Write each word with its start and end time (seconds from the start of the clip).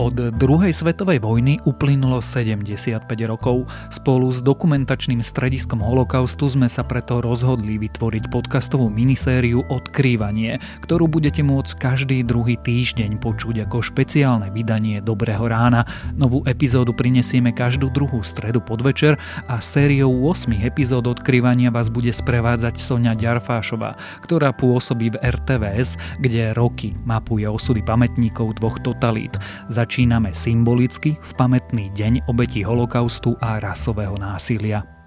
Od 0.00 0.16
druhej 0.16 0.72
svetovej 0.72 1.20
vojny 1.20 1.60
uplynulo 1.68 2.24
75 2.24 3.04
rokov. 3.28 3.68
Spolu 3.92 4.32
s 4.32 4.40
dokumentačným 4.40 5.20
strediskom 5.20 5.84
holokaustu 5.84 6.48
sme 6.48 6.72
sa 6.72 6.80
preto 6.80 7.20
rozhodli 7.20 7.76
vytvoriť 7.76 8.32
podcastovú 8.32 8.88
minisériu 8.88 9.60
Odkrývanie, 9.68 10.56
ktorú 10.80 11.04
budete 11.04 11.44
môcť 11.44 11.76
každý 11.76 12.24
druhý 12.24 12.56
týždeň 12.56 13.20
počuť 13.20 13.68
ako 13.68 13.84
špeciálne 13.84 14.48
vydanie 14.48 15.04
Dobrého 15.04 15.44
rána. 15.44 15.84
Novú 16.16 16.48
epizódu 16.48 16.96
prinesieme 16.96 17.52
každú 17.52 17.92
druhú 17.92 18.24
stredu 18.24 18.64
podvečer 18.64 19.20
a 19.52 19.60
sériou 19.60 20.16
8 20.32 20.48
epizód 20.64 21.12
Odkrývania 21.12 21.68
vás 21.68 21.92
bude 21.92 22.08
sprevádzať 22.08 22.80
Sonia 22.80 23.12
Ďarfášová, 23.12 24.00
ktorá 24.24 24.56
pôsobí 24.56 25.12
v 25.12 25.20
RTVS, 25.20 26.00
kde 26.24 26.56
roky 26.56 26.96
mapuje 27.04 27.44
osudy 27.44 27.84
pamätníkov 27.84 28.56
dvoch 28.56 28.80
totalít. 28.80 29.36
Zač- 29.68 29.89
začíname 29.90 30.30
symbolicky 30.30 31.18
v 31.18 31.32
pamätný 31.34 31.90
deň 31.98 32.30
obeti 32.30 32.62
holokaustu 32.62 33.34
a 33.42 33.58
rasového 33.58 34.14
násilia. 34.14 34.99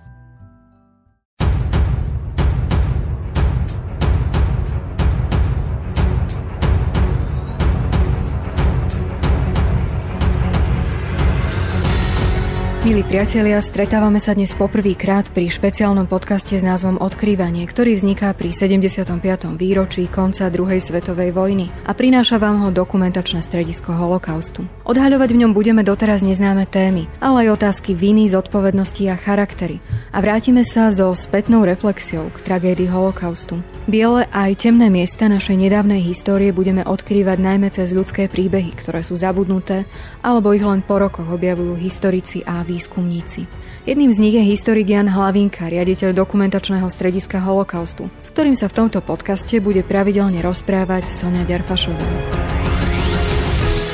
Milí 12.84 13.00
priatelia, 13.00 13.64
stretávame 13.64 14.20
sa 14.20 14.36
dnes 14.36 14.52
poprvýkrát 14.60 15.32
pri 15.32 15.48
špeciálnom 15.48 16.04
podcaste 16.04 16.60
s 16.60 16.68
názvom 16.68 17.00
Odkrývanie, 17.00 17.64
ktorý 17.64 17.96
vzniká 17.96 18.36
pri 18.36 18.52
75. 18.52 19.24
výročí 19.56 20.04
konca 20.12 20.52
druhej 20.52 20.84
svetovej 20.84 21.32
vojny 21.32 21.72
a 21.88 21.96
prináša 21.96 22.44
vám 22.44 22.60
ho 22.68 22.76
dokumentačné 22.76 23.40
stredisko 23.40 23.96
holokaustu. 23.96 24.68
Odhaľovať 24.84 25.30
v 25.32 25.40
ňom 25.48 25.52
budeme 25.56 25.80
doteraz 25.80 26.28
neznáme 26.28 26.68
témy, 26.68 27.08
ale 27.24 27.48
aj 27.48 27.56
otázky 27.56 27.96
viny, 27.96 28.28
zodpovednosti 28.28 29.08
a 29.08 29.16
charaktery. 29.16 29.80
A 30.12 30.20
vrátime 30.20 30.68
sa 30.68 30.92
so 30.92 31.16
spätnou 31.16 31.64
reflexiou 31.64 32.36
k 32.36 32.44
tragédii 32.44 32.92
holokaustu. 32.92 33.64
Biele 33.84 34.32
aj 34.32 34.64
temné 34.64 34.88
miesta 34.88 35.28
našej 35.28 35.60
nedávnej 35.60 36.00
histórie 36.00 36.56
budeme 36.56 36.88
odkrývať 36.88 37.36
najmä 37.36 37.68
cez 37.68 37.92
ľudské 37.92 38.32
príbehy, 38.32 38.76
ktoré 38.80 39.04
sú 39.04 39.20
zabudnuté, 39.20 39.84
alebo 40.24 40.56
ich 40.56 40.64
len 40.64 40.80
po 40.84 41.04
rokoch 41.04 41.28
objavujú 41.28 41.76
historici 41.76 42.48
a 42.48 42.64
výskumníci. 42.74 43.46
Jedným 43.86 44.10
z 44.10 44.18
nich 44.18 44.34
je 44.34 44.42
historik 44.42 44.90
Jan 44.90 45.12
Hlavinka, 45.12 45.70
riaditeľ 45.70 46.18
dokumentačného 46.18 46.90
strediska 46.90 47.38
holokaustu, 47.38 48.10
s 48.26 48.34
ktorým 48.34 48.58
sa 48.58 48.66
v 48.66 48.82
tomto 48.82 49.06
podcaste 49.06 49.62
bude 49.62 49.86
pravidelne 49.86 50.42
rozprávať 50.42 51.06
Sonia 51.06 51.46
Ďarfašová. 51.46 52.08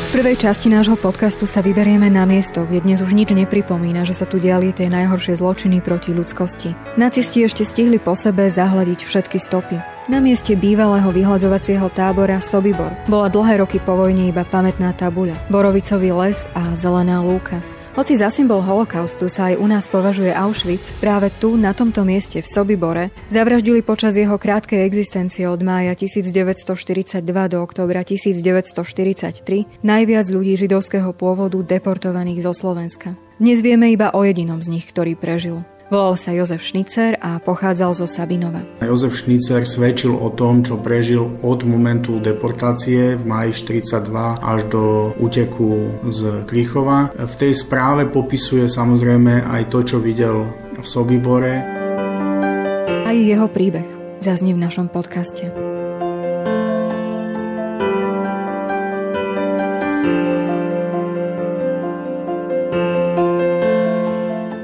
V 0.10 0.18
prvej 0.18 0.42
časti 0.42 0.74
nášho 0.74 0.98
podcastu 0.98 1.46
sa 1.46 1.62
vyberieme 1.62 2.10
na 2.10 2.26
miesto, 2.26 2.66
kde 2.66 2.82
dnes 2.82 2.98
už 2.98 3.14
nič 3.14 3.30
nepripomína, 3.30 4.10
že 4.10 4.18
sa 4.18 4.26
tu 4.26 4.42
diali 4.42 4.74
tie 4.74 4.90
najhoršie 4.90 5.38
zločiny 5.38 5.86
proti 5.86 6.18
ľudskosti. 6.18 6.74
Nacisti 6.98 7.46
ešte 7.46 7.62
stihli 7.62 8.02
po 8.02 8.18
sebe 8.18 8.50
zahľadiť 8.50 9.06
všetky 9.06 9.38
stopy. 9.38 9.78
Na 10.10 10.18
mieste 10.18 10.58
bývalého 10.58 11.14
vyhľadzovacieho 11.14 11.94
tábora 11.94 12.42
Sobibor 12.42 12.90
bola 13.06 13.30
dlhé 13.30 13.62
roky 13.62 13.78
po 13.78 13.94
vojne 13.94 14.34
iba 14.34 14.42
pamätná 14.42 14.98
tabuľa, 14.98 15.38
borovicový 15.54 16.10
les 16.10 16.50
a 16.58 16.74
zelená 16.74 17.22
lúka. 17.22 17.62
Hoci 18.00 18.16
za 18.16 18.32
symbol 18.32 18.64
holokaustu 18.64 19.28
sa 19.28 19.52
aj 19.52 19.60
u 19.60 19.68
nás 19.68 19.84
považuje 19.92 20.32
Auschwitz, 20.32 20.88
práve 21.04 21.28
tu, 21.36 21.60
na 21.60 21.76
tomto 21.76 22.08
mieste 22.08 22.40
v 22.40 22.48
Sobibore, 22.48 23.12
zavraždili 23.28 23.84
počas 23.84 24.16
jeho 24.16 24.40
krátkej 24.40 24.88
existencie 24.88 25.44
od 25.52 25.60
mája 25.60 26.00
1942 26.00 27.20
do 27.28 27.60
októbra 27.60 28.08
1943 28.08 29.84
najviac 29.84 30.26
ľudí 30.32 30.56
židovského 30.56 31.12
pôvodu 31.12 31.60
deportovaných 31.60 32.48
zo 32.48 32.56
Slovenska. 32.56 33.20
Dnes 33.36 33.60
vieme 33.60 33.92
iba 33.92 34.16
o 34.16 34.24
jedinom 34.24 34.64
z 34.64 34.80
nich, 34.80 34.88
ktorý 34.88 35.20
prežil. 35.20 35.68
Volal 35.90 36.14
sa 36.14 36.30
Jozef 36.30 36.62
Šnicer 36.62 37.18
a 37.18 37.42
pochádzal 37.42 37.98
zo 37.98 38.06
Sabinova. 38.06 38.62
Jozef 38.78 39.18
Šnicer 39.26 39.66
svedčil 39.66 40.14
o 40.14 40.30
tom, 40.30 40.62
čo 40.62 40.78
prežil 40.78 41.42
od 41.42 41.66
momentu 41.66 42.22
deportácie 42.22 43.18
v 43.18 43.24
máji 43.26 43.58
42 43.58 44.14
až 44.38 44.70
do 44.70 45.18
úteku 45.18 45.90
z 46.14 46.46
Krichova. 46.46 47.10
V 47.18 47.34
tej 47.34 47.58
správe 47.58 48.06
popisuje 48.06 48.70
samozrejme 48.70 49.50
aj 49.50 49.74
to, 49.74 49.82
čo 49.82 49.98
videl 49.98 50.46
v 50.78 50.86
Sobibore. 50.86 51.58
Aj 53.10 53.18
jeho 53.18 53.50
príbeh 53.50 54.22
zaznie 54.22 54.54
v 54.54 54.62
našom 54.62 54.94
podcaste. 54.94 55.69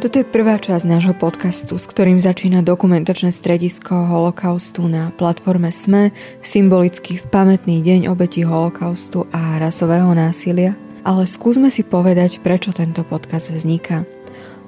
Toto 0.06 0.22
je 0.22 0.34
prvá 0.38 0.62
časť 0.62 0.86
nášho 0.86 1.18
podcastu, 1.18 1.82
s 1.82 1.90
ktorým 1.90 2.22
začína 2.22 2.62
dokumentačné 2.62 3.34
stredisko 3.34 4.06
holokaustu 4.06 4.86
na 4.86 5.10
platforme 5.10 5.74
SME, 5.74 6.14
symbolicky 6.46 7.18
v 7.18 7.26
pamätný 7.26 7.82
deň 7.82 8.14
obeti 8.14 8.46
holokaustu 8.46 9.26
a 9.34 9.58
rasového 9.58 10.14
násilia. 10.14 10.78
Ale 11.02 11.26
skúsme 11.26 11.74
si 11.74 11.82
povedať, 11.82 12.38
prečo 12.46 12.70
tento 12.70 13.02
podcast 13.02 13.50
vzniká. 13.50 14.06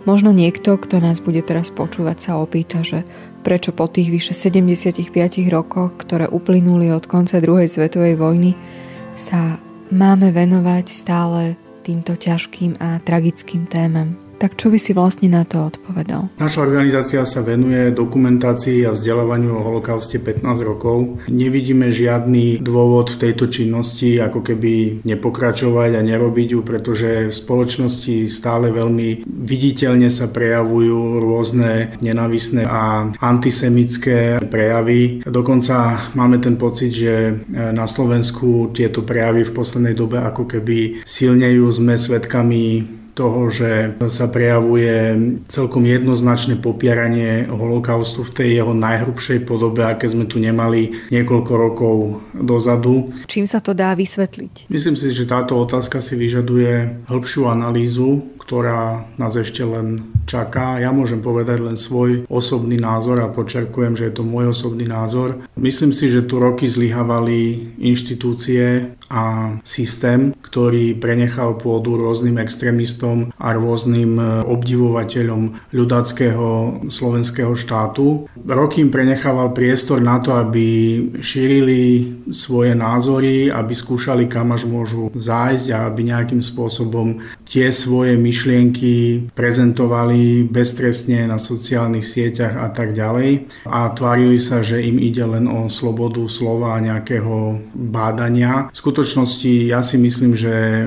Možno 0.09 0.33
niekto, 0.33 0.73
kto 0.73 1.05
nás 1.05 1.21
bude 1.21 1.45
teraz 1.45 1.69
počúvať, 1.69 2.17
sa 2.17 2.41
opýta, 2.41 2.81
že 2.81 3.05
prečo 3.45 3.69
po 3.77 3.85
tých 3.85 4.09
vyše 4.09 4.33
75 4.33 5.13
rokoch, 5.53 6.01
ktoré 6.01 6.25
uplynuli 6.25 6.89
od 6.89 7.05
konca 7.05 7.37
druhej 7.37 7.69
svetovej 7.69 8.17
vojny, 8.17 8.57
sa 9.13 9.61
máme 9.93 10.33
venovať 10.33 10.89
stále 10.89 11.53
týmto 11.85 12.17
ťažkým 12.17 12.81
a 12.81 12.97
tragickým 13.05 13.69
témam. 13.69 14.26
Tak 14.37 14.53
čo 14.53 14.69
by 14.69 14.77
si 14.77 14.93
vlastne 14.93 15.33
na 15.33 15.41
to 15.43 15.73
odpovedal? 15.73 16.29
Naša 16.37 16.61
organizácia 16.61 17.25
sa 17.25 17.41
venuje 17.41 17.89
dokumentácii 17.89 18.85
a 18.85 18.93
vzdelávaniu 18.93 19.57
o 19.57 19.65
holokauste 19.65 20.21
15 20.21 20.45
rokov. 20.61 21.25
Nevidíme 21.25 21.89
žiadny 21.89 22.61
dôvod 22.61 23.17
v 23.17 23.21
tejto 23.27 23.49
činnosti 23.49 24.21
ako 24.21 24.45
keby 24.45 25.01
nepokračovať 25.01 25.97
a 25.97 26.01
nerobiť 26.05 26.47
ju, 26.53 26.61
pretože 26.61 27.09
v 27.27 27.33
spoločnosti 27.33 28.29
stále 28.29 28.69
veľmi 28.69 29.25
viditeľne 29.25 30.13
sa 30.13 30.29
prejavujú 30.29 31.17
rôzne 31.17 31.97
nenavisné 31.97 32.61
a 32.61 33.09
antisemické 33.17 34.37
prejavy. 34.45 35.25
Dokonca 35.25 36.13
máme 36.13 36.37
ten 36.37 36.61
pocit, 36.61 36.93
že 36.93 37.41
na 37.49 37.89
Slovensku 37.89 38.69
tieto 38.69 39.01
prejavy 39.01 39.49
v 39.49 39.55
poslednej 39.57 39.97
dobe 39.97 40.21
ako 40.21 40.45
keby 40.45 41.01
silnejú. 41.09 41.65
Sme 41.73 41.97
svedkami 41.97 42.85
toho, 43.17 43.49
že 43.49 43.97
sa 44.13 44.29
prejavuje 44.29 45.17
celkom 45.49 45.81
jednoznačné 45.81 46.61
popieranie 46.61 47.49
holokaustu 47.49 48.21
v 48.21 48.33
tej 48.37 48.49
jeho 48.61 48.77
najhrubšej 48.77 49.49
podobe, 49.49 49.81
aké 49.81 50.05
sme 50.05 50.29
tu 50.29 50.37
nemali 50.37 51.09
niekoľko 51.09 51.51
rokov 51.57 51.95
dozadu. 52.37 53.09
Čím 53.25 53.49
sa 53.49 53.57
to 53.57 53.73
dá 53.73 53.97
vysvetliť? 53.97 54.69
Myslím 54.69 54.93
si, 54.93 55.09
že 55.09 55.25
táto 55.25 55.57
otázka 55.57 55.97
si 55.97 56.13
vyžaduje 56.13 57.03
hĺbšiu 57.09 57.49
analýzu 57.49 58.36
ktorá 58.47 59.03
nás 59.19 59.35
ešte 59.35 59.67
len 59.67 60.07
čaká. 60.23 60.79
Ja 60.79 60.95
môžem 60.95 61.19
povedať 61.19 61.59
len 61.59 61.75
svoj 61.75 62.23
osobný 62.31 62.79
názor 62.79 63.19
a 63.19 63.27
počerkujem, 63.27 63.99
že 63.99 64.07
je 64.07 64.13
to 64.15 64.23
môj 64.23 64.55
osobný 64.55 64.87
názor. 64.87 65.43
Myslím 65.59 65.91
si, 65.91 66.07
že 66.07 66.23
tu 66.23 66.39
roky 66.39 66.63
zlyhávali 66.71 67.75
inštitúcie 67.75 68.95
a 69.11 69.55
systém, 69.63 70.35
ktorý 70.43 70.95
prenechal 70.99 71.59
pôdu 71.59 71.95
rôznym 71.95 72.39
extrémistom 72.39 73.31
a 73.35 73.55
rôznym 73.55 74.19
obdivovateľom 74.47 75.71
ľudackého 75.71 76.47
slovenského 76.91 77.55
štátu. 77.55 78.31
Roky 78.47 78.83
im 78.83 78.91
prenechával 78.91 79.51
priestor 79.51 79.99
na 79.99 80.19
to, 80.19 80.35
aby 80.35 80.67
šírili 81.19 82.15
svoje 82.31 82.75
názory, 82.75 83.47
aby 83.51 83.75
skúšali, 83.75 84.27
kam 84.27 84.55
až 84.55 84.67
môžu 84.67 85.11
zájsť 85.15 85.67
a 85.71 85.87
aby 85.87 86.11
nejakým 86.11 86.43
spôsobom 86.43 87.23
tie 87.47 87.71
svoje 87.71 88.19
myšlienky 88.19 88.36
myšlienky 88.37 89.33
prezentovali 89.33 90.45
beztrestne 90.45 91.25
na 91.25 91.41
sociálnych 91.41 92.05
sieťach 92.05 92.53
a 92.61 92.69
tak 92.69 92.93
ďalej 92.93 93.49
a 93.65 93.89
tvárili 93.97 94.37
sa, 94.37 94.61
že 94.61 94.77
im 94.77 95.01
ide 95.01 95.25
len 95.25 95.49
o 95.49 95.65
slobodu 95.73 96.21
slova 96.29 96.77
a 96.77 96.83
nejakého 96.85 97.57
bádania. 97.73 98.69
V 98.69 98.77
skutočnosti 98.77 99.73
ja 99.73 99.81
si 99.81 99.97
myslím, 99.97 100.37
že 100.37 100.85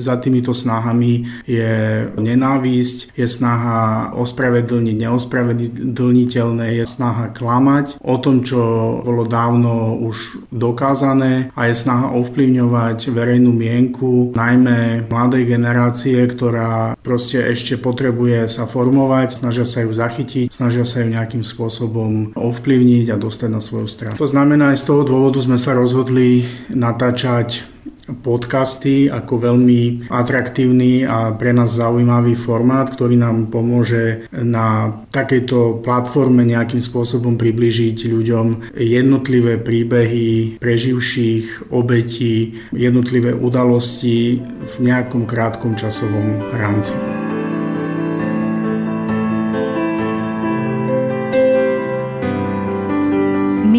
za 0.00 0.16
týmito 0.16 0.56
snahami 0.56 1.28
je 1.44 2.08
nenávisť, 2.16 3.12
je 3.12 3.26
snaha 3.28 4.16
ospravedlniť 4.16 4.96
neospravedlniteľné, 4.96 6.66
je 6.72 6.84
snaha 6.88 7.36
klamať 7.36 8.00
o 8.00 8.16
tom, 8.16 8.40
čo 8.40 8.60
bolo 9.04 9.28
dávno 9.28 9.92
už 10.08 10.48
dokázané 10.48 11.52
a 11.52 11.68
je 11.68 11.76
snaha 11.76 12.16
ovplyvňovať 12.16 13.12
verejnú 13.12 13.52
mienku, 13.52 14.32
najmä 14.32 15.04
mladej 15.04 15.44
generácie, 15.44 16.16
ktorá 16.24 16.77
proste 17.00 17.40
ešte 17.40 17.78
potrebuje 17.78 18.50
sa 18.50 18.64
formovať, 18.68 19.40
snažia 19.40 19.64
sa 19.64 19.84
ju 19.84 19.90
zachytiť, 19.94 20.52
snažia 20.52 20.84
sa 20.84 21.02
ju 21.02 21.08
nejakým 21.12 21.42
spôsobom 21.46 22.36
ovplyvniť 22.36 23.06
a 23.12 23.16
dostať 23.16 23.50
na 23.50 23.60
svoju 23.62 23.88
stranu. 23.88 24.16
To 24.18 24.28
znamená, 24.28 24.74
aj 24.74 24.82
z 24.82 24.84
toho 24.90 25.02
dôvodu 25.06 25.38
sme 25.40 25.56
sa 25.56 25.74
rozhodli 25.74 26.44
natáčať 26.72 27.77
podcasty 28.20 29.08
ako 29.08 29.34
veľmi 29.52 30.10
atraktívny 30.12 31.04
a 31.04 31.32
pre 31.36 31.52
nás 31.52 31.76
zaujímavý 31.76 32.34
formát, 32.36 32.88
ktorý 32.92 33.16
nám 33.16 33.52
pomôže 33.52 34.28
na 34.32 34.92
takejto 35.12 35.80
platforme 35.80 36.44
nejakým 36.44 36.80
spôsobom 36.80 37.36
približiť 37.40 37.96
ľuďom 38.08 38.76
jednotlivé 38.76 39.60
príbehy 39.60 40.60
preživších 40.60 41.72
obetí, 41.72 42.60
jednotlivé 42.72 43.32
udalosti 43.32 44.40
v 44.44 44.74
nejakom 44.80 45.24
krátkom 45.24 45.76
časovom 45.76 46.52
rámci. 46.52 47.07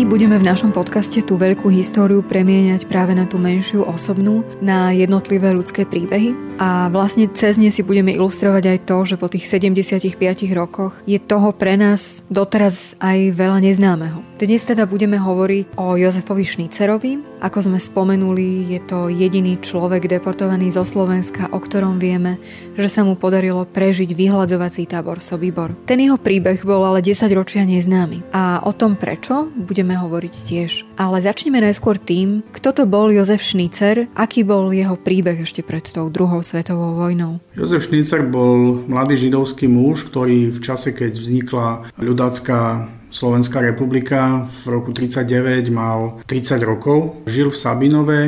Budeme 0.10 0.42
v 0.42 0.50
našom 0.50 0.74
podcaste 0.74 1.22
tú 1.22 1.38
veľkú 1.38 1.70
históriu 1.70 2.26
premieňať 2.26 2.90
práve 2.90 3.14
na 3.14 3.30
tú 3.30 3.38
menšiu 3.38 3.86
osobnú, 3.86 4.42
na 4.58 4.90
jednotlivé 4.90 5.54
ľudské 5.54 5.86
príbehy. 5.86 6.34
A 6.58 6.90
vlastne 6.90 7.30
cez 7.30 7.62
ne 7.62 7.70
si 7.70 7.86
budeme 7.86 8.18
ilustrovať 8.18 8.64
aj 8.74 8.78
to, 8.90 8.98
že 9.06 9.16
po 9.22 9.30
tých 9.30 9.46
75 9.46 10.18
rokoch 10.58 10.98
je 11.06 11.22
toho 11.22 11.54
pre 11.54 11.78
nás 11.78 12.26
doteraz 12.26 12.98
aj 12.98 13.38
veľa 13.38 13.62
neznámeho. 13.62 14.29
Dnes 14.40 14.64
teda 14.64 14.88
budeme 14.88 15.20
hovoriť 15.20 15.76
o 15.76 16.00
Jozefovi 16.00 16.48
Šnicerovi. 16.48 17.44
Ako 17.44 17.60
sme 17.60 17.76
spomenuli, 17.76 18.72
je 18.72 18.80
to 18.88 19.12
jediný 19.12 19.60
človek 19.60 20.08
deportovaný 20.08 20.72
zo 20.72 20.88
Slovenska, 20.88 21.52
o 21.52 21.60
ktorom 21.60 22.00
vieme, 22.00 22.40
že 22.80 22.88
sa 22.88 23.04
mu 23.04 23.20
podarilo 23.20 23.68
prežiť 23.68 24.08
vyhľadzovací 24.16 24.88
tábor 24.88 25.20
Sobibor. 25.20 25.76
Ten 25.84 26.00
jeho 26.08 26.16
príbeh 26.16 26.56
bol 26.64 26.88
ale 26.88 27.04
10 27.04 27.28
ročia 27.36 27.68
neznámy. 27.68 28.32
A 28.32 28.64
o 28.64 28.72
tom 28.72 28.96
prečo 28.96 29.52
budeme 29.60 30.00
hovoriť 30.00 30.34
tiež. 30.48 30.88
Ale 30.96 31.20
začneme 31.20 31.60
najskôr 31.60 32.00
tým, 32.00 32.40
kto 32.56 32.72
to 32.72 32.84
bol 32.88 33.12
Jozef 33.12 33.44
Šnicer, 33.44 34.08
aký 34.16 34.48
bol 34.48 34.72
jeho 34.72 34.96
príbeh 34.96 35.44
ešte 35.44 35.68
pred 35.68 35.84
tou 35.84 36.08
druhou 36.08 36.40
svetovou 36.40 36.96
vojnou. 36.96 37.44
Jozef 37.60 37.92
Šnicer 37.92 38.24
bol 38.24 38.88
mladý 38.88 39.20
židovský 39.20 39.68
muž, 39.68 40.08
ktorý 40.08 40.48
v 40.48 40.60
čase, 40.64 40.96
keď 40.96 41.20
vznikla 41.20 41.92
ľudácká 42.00 42.88
Slovenská 43.10 43.62
republika 43.62 44.50
v 44.64 44.68
roku 44.70 44.94
39 44.94 45.70
mal 45.70 46.22
30 46.26 46.62
rokov. 46.62 47.26
Žil 47.26 47.50
v 47.50 47.58
Sabinove, 47.58 48.20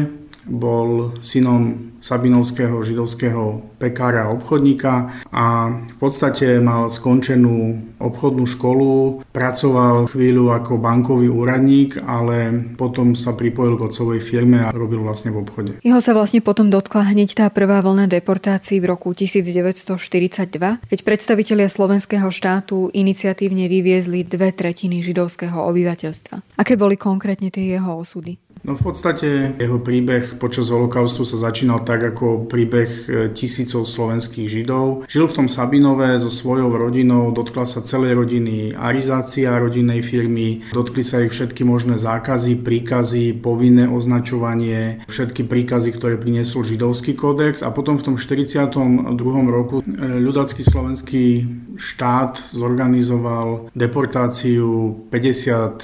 bol 0.46 1.18
synom 1.22 1.92
sabinovského 2.02 2.82
židovského 2.82 3.62
pekára 3.78 4.26
a 4.26 4.34
obchodníka 4.34 5.14
a 5.30 5.46
v 5.70 5.96
podstate 6.02 6.58
mal 6.58 6.90
skončenú 6.90 7.78
obchodnú 8.02 8.50
školu, 8.50 9.22
pracoval 9.30 10.10
chvíľu 10.10 10.50
ako 10.50 10.82
bankový 10.82 11.30
úradník, 11.30 12.02
ale 12.02 12.50
potom 12.74 13.14
sa 13.14 13.38
pripojil 13.38 13.78
k 13.78 13.86
otcovej 13.86 14.22
firme 14.26 14.66
a 14.66 14.74
robil 14.74 15.06
vlastne 15.06 15.30
v 15.30 15.46
obchode. 15.46 15.72
Jeho 15.86 16.02
sa 16.02 16.18
vlastne 16.18 16.42
potom 16.42 16.74
dotkla 16.74 17.14
hneď 17.14 17.38
tá 17.38 17.46
prvá 17.54 17.78
vlna 17.86 18.10
deportácií 18.10 18.82
v 18.82 18.90
roku 18.90 19.14
1942, 19.14 20.58
keď 20.90 21.00
predstavitelia 21.06 21.70
slovenského 21.70 22.34
štátu 22.34 22.90
iniciatívne 22.98 23.70
vyviezli 23.70 24.26
dve 24.26 24.50
tretiny 24.50 25.06
židovského 25.06 25.62
obyvateľstva. 25.70 26.58
Aké 26.58 26.74
boli 26.74 26.98
konkrétne 26.98 27.54
tie 27.54 27.78
jeho 27.78 28.02
osudy? 28.02 28.42
No 28.62 28.78
v 28.78 28.94
podstate 28.94 29.58
jeho 29.58 29.82
príbeh 29.82 30.38
počas 30.38 30.70
holokaustu 30.70 31.26
sa 31.26 31.50
začínal 31.50 31.82
tak 31.82 32.14
ako 32.14 32.46
príbeh 32.46 32.90
e, 32.90 33.04
tisícov 33.34 33.90
slovenských 33.90 34.46
židov. 34.46 35.10
Žil 35.10 35.34
v 35.34 35.36
tom 35.42 35.48
Sabinové 35.50 36.14
so 36.22 36.30
svojou 36.30 36.70
rodinou, 36.70 37.34
dotkla 37.34 37.66
sa 37.66 37.82
celej 37.82 38.22
rodiny 38.22 38.78
arizácia 38.78 39.50
rodinnej 39.58 40.06
firmy, 40.06 40.62
dotkli 40.70 41.02
sa 41.02 41.26
ich 41.26 41.34
všetky 41.34 41.66
možné 41.66 41.98
zákazy, 41.98 42.62
príkazy, 42.62 43.42
povinné 43.42 43.90
označovanie, 43.90 45.10
všetky 45.10 45.50
príkazy, 45.50 45.98
ktoré 45.98 46.22
priniesol 46.22 46.62
židovský 46.62 47.18
kódex 47.18 47.66
a 47.66 47.74
potom 47.74 47.98
v 47.98 48.14
tom 48.14 48.16
42. 48.22 49.10
roku 49.50 49.82
e, 49.82 49.84
ľudacký 50.22 50.62
slovenský 50.62 51.50
štát 51.82 52.54
zorganizoval 52.54 53.74
deportáciu 53.74 55.02
57 55.10 55.82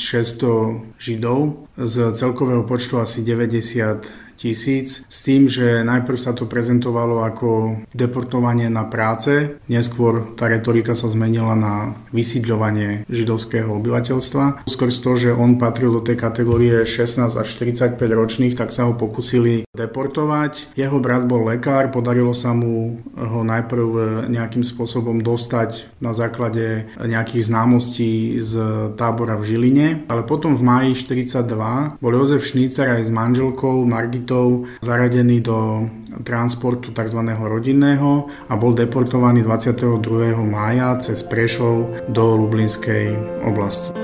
600 0.00 0.96
židov 0.96 1.57
z 1.76 2.12
celkového 2.12 2.62
počtu 2.62 2.98
asi 2.98 3.22
90 3.22 4.06
tisíc 4.38 5.02
s 5.10 5.26
tým, 5.26 5.50
že 5.50 5.82
najprv 5.82 6.14
sa 6.14 6.30
to 6.30 6.46
prezentovalo 6.46 7.26
ako 7.26 7.82
deportovanie 7.90 8.70
na 8.70 8.86
práce, 8.86 9.58
neskôr 9.66 10.38
tá 10.38 10.46
retorika 10.46 10.94
sa 10.94 11.10
zmenila 11.10 11.58
na 11.58 11.98
vysídľovanie 12.14 13.02
židovského 13.10 13.66
obyvateľstva. 13.66 14.70
Skôr 14.70 14.94
toho, 14.94 15.16
že 15.18 15.34
on 15.34 15.58
patril 15.58 15.90
do 15.90 16.02
tej 16.06 16.14
kategórie 16.14 16.86
16 16.86 17.34
až 17.34 17.48
45 17.58 17.98
ročných, 17.98 18.54
tak 18.54 18.70
sa 18.70 18.86
ho 18.86 18.94
pokusili 18.94 19.66
deportovať. 19.74 20.78
Jeho 20.78 21.02
brat 21.02 21.26
bol 21.26 21.42
lekár, 21.50 21.90
podarilo 21.90 22.30
sa 22.30 22.54
mu 22.54 23.02
ho 23.16 23.40
najprv 23.42 23.86
nejakým 24.30 24.62
spôsobom 24.62 25.18
dostať 25.24 25.90
na 25.98 26.14
základe 26.14 26.86
nejakých 27.00 27.50
známostí 27.50 28.38
z 28.44 28.54
tábora 28.94 29.34
v 29.40 29.46
Žiline, 29.48 29.88
ale 30.06 30.22
potom 30.22 30.54
v 30.54 30.62
máji 30.62 30.90
42 30.94 31.98
bol 31.98 32.12
Jozef 32.12 32.44
Šnícer 32.44 32.86
aj 32.86 33.08
s 33.08 33.10
manželkou 33.10 33.82
Margit 33.88 34.27
Britov 34.28 34.68
zaradený 34.84 35.40
do 35.40 35.88
transportu 36.20 36.92
tzv. 36.92 37.24
rodinného 37.32 38.28
a 38.52 38.60
bol 38.60 38.76
deportovaný 38.76 39.40
22. 39.40 40.36
mája 40.44 41.00
cez 41.00 41.24
Prešov 41.24 42.04
do 42.12 42.36
Lublinskej 42.36 43.16
oblasti. 43.48 43.96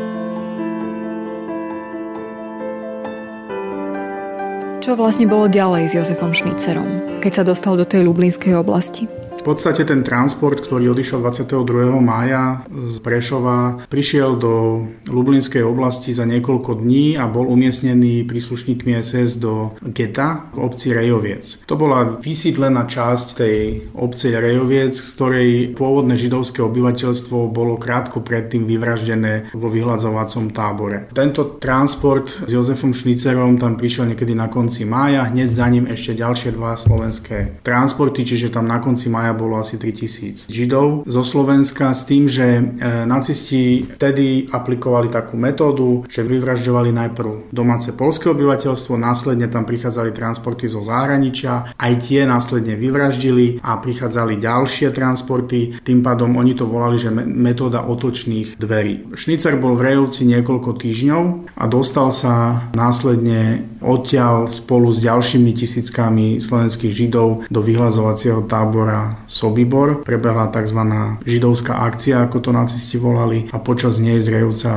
Čo 4.80 4.96
vlastne 4.96 5.28
bolo 5.28 5.44
ďalej 5.44 5.92
s 5.92 5.96
Jozefom 6.00 6.32
Šnicerom, 6.32 7.20
keď 7.20 7.32
sa 7.36 7.42
dostal 7.44 7.76
do 7.76 7.84
tej 7.84 8.08
Lublinskej 8.08 8.56
oblasti? 8.56 9.04
V 9.44 9.52
podstate 9.52 9.84
ten 9.84 10.00
transport, 10.00 10.56
ktorý 10.56 10.96
odišiel 10.96 11.20
22. 11.20 12.00
mája 12.00 12.64
z 12.64 12.96
Prešova, 13.04 13.84
prišiel 13.92 14.40
do 14.40 14.88
Lublinskej 15.04 15.60
oblasti 15.60 16.16
za 16.16 16.24
niekoľko 16.24 16.80
dní 16.80 17.20
a 17.20 17.28
bol 17.28 17.52
umiestnený 17.52 18.24
príslušníkmi 18.24 18.96
SS 19.04 19.36
do 19.36 19.76
geta 19.84 20.48
v 20.56 20.64
obci 20.64 20.96
Rejoviec. 20.96 21.60
To 21.68 21.76
bola 21.76 22.16
vysídlená 22.24 22.88
časť 22.88 23.26
tej 23.36 23.56
obce 23.92 24.32
Rejoviec, 24.32 24.96
z 24.96 25.12
ktorej 25.12 25.76
pôvodné 25.76 26.16
židovské 26.16 26.64
obyvateľstvo 26.64 27.52
bolo 27.52 27.76
krátko 27.76 28.24
predtým 28.24 28.64
vyvraždené 28.64 29.52
vo 29.52 29.68
vyhľadzovacom 29.68 30.56
tábore. 30.56 31.04
Tento 31.12 31.60
transport 31.60 32.48
s 32.48 32.48
Jozefom 32.48 32.96
Šnicerom 32.96 33.60
tam 33.60 33.76
prišiel 33.76 34.08
niekedy 34.08 34.32
na 34.32 34.48
konci 34.48 34.88
mája, 34.88 35.28
hneď 35.28 35.52
za 35.52 35.68
ním 35.68 35.84
ešte 35.84 36.16
ďalšie 36.16 36.56
dva 36.56 36.80
slovenské 36.80 37.60
transporty, 37.60 38.24
čiže 38.24 38.48
tam 38.48 38.72
na 38.72 38.80
konci 38.80 39.12
mája 39.12 39.33
bolo 39.34 39.58
asi 39.58 39.76
3000 39.76 40.48
Židov 40.48 41.04
zo 41.04 41.22
Slovenska 41.22 41.90
s 41.92 42.06
tým, 42.06 42.30
že 42.30 42.46
e, 42.58 42.62
nacisti 43.04 43.84
vtedy 43.84 44.48
aplikovali 44.48 45.10
takú 45.10 45.36
metódu, 45.36 46.06
že 46.08 46.24
vyvražďovali 46.24 46.90
najprv 46.94 47.50
domáce 47.50 47.92
polské 47.92 48.30
obyvateľstvo, 48.30 48.94
následne 48.94 49.50
tam 49.50 49.66
prichádzali 49.66 50.14
transporty 50.14 50.70
zo 50.70 50.80
zahraničia, 50.80 51.74
aj 51.74 51.92
tie 52.06 52.24
následne 52.24 52.78
vyvraždili 52.78 53.60
a 53.60 53.78
prichádzali 53.78 54.38
ďalšie 54.38 54.94
transporty, 54.94 55.82
tým 55.82 56.00
pádom 56.00 56.38
oni 56.38 56.54
to 56.54 56.64
volali, 56.70 56.96
že 56.96 57.10
metóda 57.14 57.82
otočných 57.82 58.56
dverí. 58.56 59.16
Šnicer 59.18 59.58
bol 59.58 59.74
v 59.74 59.92
Rejovci 59.92 60.24
niekoľko 60.28 60.70
týždňov 60.78 61.22
a 61.58 61.64
dostal 61.66 62.14
sa 62.14 62.66
následne 62.72 63.66
odtiaľ 63.84 64.48
spolu 64.48 64.88
s 64.88 65.04
ďalšími 65.04 65.50
tisíckami 65.52 66.40
slovenských 66.40 66.92
Židov 66.92 67.50
do 67.52 67.60
vyhlazovacieho 67.60 68.48
tábora 68.48 69.23
Sobibor. 69.26 70.04
Prebehla 70.04 70.52
tzv. 70.52 70.80
židovská 71.24 71.80
akcia, 71.80 72.24
ako 72.24 72.38
to 72.44 72.50
nacisti 72.52 73.00
volali 73.00 73.48
a 73.50 73.58
počas 73.58 73.98
nej 73.98 74.20
z 74.20 74.34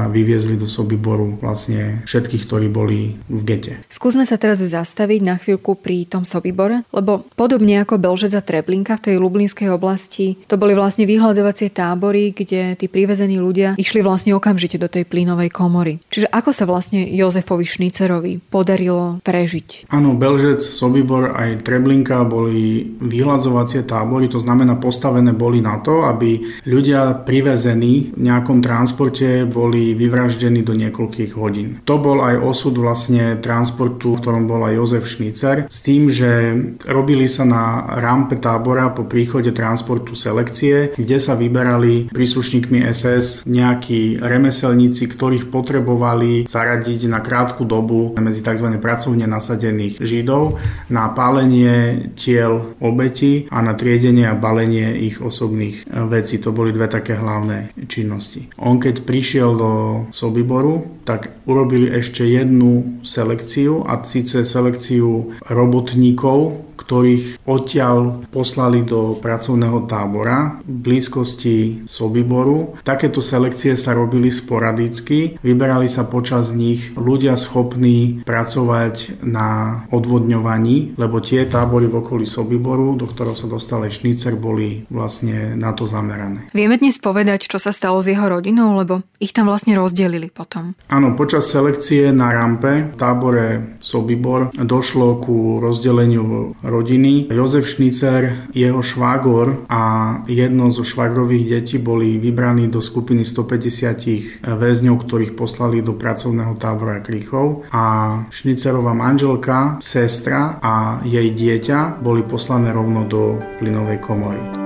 vyviezli 0.08 0.56
do 0.58 0.66
Sobiboru 0.66 1.38
vlastne 1.42 2.02
všetkých, 2.06 2.44
ktorí 2.46 2.68
boli 2.72 3.18
v 3.28 3.42
gete. 3.44 3.74
Skúsme 3.90 4.26
sa 4.26 4.40
teraz 4.40 4.62
zastaviť 4.62 5.20
na 5.24 5.36
chvíľku 5.38 5.78
pri 5.78 6.08
tom 6.10 6.24
Sobibore, 6.26 6.84
lebo 6.94 7.26
podobne 7.36 7.82
ako 7.82 7.98
Belžec 8.02 8.34
a 8.34 8.42
Treblinka 8.44 8.98
v 8.98 9.06
tej 9.12 9.16
Lublinskej 9.18 9.70
oblasti, 9.72 10.38
to 10.48 10.58
boli 10.58 10.74
vlastne 10.74 11.06
vyhľadzovacie 11.06 11.74
tábory, 11.74 12.34
kde 12.34 12.76
tí 12.78 12.88
privezení 12.90 13.38
ľudia 13.38 13.78
išli 13.78 14.02
vlastne 14.02 14.34
okamžite 14.34 14.78
do 14.78 14.90
tej 14.90 15.06
plynovej 15.06 15.50
komory. 15.54 16.00
Čiže 16.10 16.30
ako 16.32 16.52
sa 16.54 16.66
vlastne 16.66 17.06
Jozefovi 17.06 17.66
Šnicerovi 17.66 18.40
podarilo 18.50 19.20
prežiť? 19.24 19.90
Áno, 19.94 20.18
Belžec, 20.18 20.62
Sobibor 20.62 21.34
aj 21.36 21.66
Treblinka 21.66 22.24
boli 22.28 22.86
vyhľadzovacie 23.02 23.86
tábory, 23.88 24.30
to 24.30 24.37
to 24.38 24.46
znamená 24.46 24.78
postavené 24.78 25.34
boli 25.34 25.66
na 25.66 25.82
to, 25.82 26.06
aby 26.06 26.62
ľudia 26.70 27.26
privezení 27.26 28.14
v 28.14 28.22
nejakom 28.22 28.62
transporte 28.62 29.50
boli 29.50 29.98
vyvraždení 29.98 30.62
do 30.62 30.78
niekoľkých 30.78 31.34
hodín. 31.34 31.82
To 31.90 31.98
bol 31.98 32.22
aj 32.22 32.38
osud 32.38 32.78
vlastne 32.78 33.42
transportu, 33.42 34.14
v 34.14 34.22
ktorom 34.22 34.46
bol 34.46 34.62
aj 34.70 34.78
Jozef 34.78 35.10
Šnicer, 35.10 35.66
s 35.66 35.82
tým, 35.82 36.14
že 36.14 36.54
robili 36.86 37.26
sa 37.26 37.50
na 37.50 37.98
rampe 37.98 38.38
tábora 38.38 38.94
po 38.94 39.10
príchode 39.10 39.50
transportu 39.58 40.14
selekcie, 40.14 40.94
kde 40.94 41.18
sa 41.18 41.34
vyberali 41.34 42.14
príslušníkmi 42.14 42.86
SS 42.86 43.42
nejakí 43.50 44.22
remeselníci, 44.22 45.10
ktorých 45.10 45.50
potrebovali 45.50 46.46
zaradiť 46.46 47.10
na 47.10 47.26
krátku 47.26 47.66
dobu 47.66 48.14
medzi 48.22 48.46
tzv. 48.46 48.70
pracovne 48.78 49.26
nasadených 49.26 49.98
Židov 49.98 50.62
na 50.94 51.10
pálenie 51.10 52.14
tiel 52.14 52.78
obeti 52.78 53.48
a 53.50 53.64
na 53.64 53.74
triedenie 53.74 54.27
a 54.28 54.36
balenie 54.36 54.94
ich 55.00 55.24
osobných 55.24 55.88
vecí. 56.12 56.38
To 56.44 56.52
boli 56.52 56.76
dve 56.76 56.92
také 56.92 57.16
hlavné 57.16 57.74
činnosti. 57.88 58.52
On 58.60 58.78
keď 58.78 59.08
prišiel 59.08 59.50
do 59.56 59.72
Sobiboru, 60.12 61.02
tak 61.08 61.48
urobili 61.48 61.88
ešte 61.90 62.28
jednu 62.28 63.02
selekciu 63.02 63.88
a 63.88 64.04
síce 64.04 64.44
selekciu 64.44 65.40
robotníkov, 65.48 66.67
ktorých 66.88 67.44
odtiaľ 67.44 68.24
poslali 68.32 68.88
do 68.88 69.20
pracovného 69.20 69.92
tábora 69.92 70.64
v 70.64 70.78
blízkosti 70.88 71.84
Sobiboru. 71.84 72.80
Takéto 72.88 73.20
selekcie 73.20 73.76
sa 73.76 73.92
robili 73.92 74.32
sporadicky, 74.32 75.36
vyberali 75.44 75.92
sa 75.92 76.08
počas 76.08 76.56
nich 76.56 76.96
ľudia 76.96 77.36
schopní 77.36 78.24
pracovať 78.24 79.20
na 79.28 79.84
odvodňovaní, 79.92 80.96
lebo 80.96 81.20
tie 81.20 81.44
tábory 81.44 81.92
v 81.92 82.00
okolí 82.00 82.24
Sobiboru, 82.24 82.96
do 82.96 83.04
ktorého 83.04 83.36
sa 83.36 83.52
dostal 83.52 83.84
aj 83.84 84.00
Šnicer, 84.00 84.40
boli 84.40 84.88
vlastne 84.88 85.60
na 85.60 85.76
to 85.76 85.84
zamerané. 85.84 86.48
Vieme 86.56 86.80
dnes 86.80 86.96
povedať, 87.04 87.52
čo 87.52 87.60
sa 87.60 87.76
stalo 87.76 88.00
s 88.00 88.08
jeho 88.08 88.32
rodinou, 88.32 88.80
lebo 88.80 89.04
ich 89.20 89.36
tam 89.36 89.52
vlastne 89.52 89.76
rozdelili 89.76 90.32
potom. 90.32 90.72
Áno, 90.88 91.20
počas 91.20 91.52
selekcie 91.52 92.16
na 92.16 92.32
rampe 92.32 92.94
v 92.94 92.96
tábore 92.96 93.76
Sobibor 93.84 94.56
došlo 94.56 95.20
ku 95.20 95.60
rozdeleniu 95.60 96.56
rodiny. 96.78 97.34
Jozef 97.34 97.66
Šnicer, 97.66 98.50
jeho 98.54 98.82
švágor 98.86 99.66
a 99.66 99.82
jedno 100.30 100.70
zo 100.70 100.86
švagrových 100.86 101.50
detí 101.50 101.78
boli 101.82 102.22
vybraní 102.22 102.70
do 102.70 102.78
skupiny 102.78 103.26
150 103.26 104.46
väzňov, 104.46 104.96
ktorých 105.02 105.34
poslali 105.34 105.82
do 105.82 105.98
pracovného 105.98 106.54
tábora 106.62 107.02
Krichov 107.02 107.66
a 107.74 107.84
Šnicerová 108.30 108.94
manželka, 108.94 109.82
sestra 109.82 110.62
a 110.62 111.02
jej 111.02 111.34
dieťa 111.34 112.00
boli 112.00 112.22
poslané 112.22 112.70
rovno 112.70 113.10
do 113.10 113.42
plynovej 113.58 114.00
komory. 114.04 114.57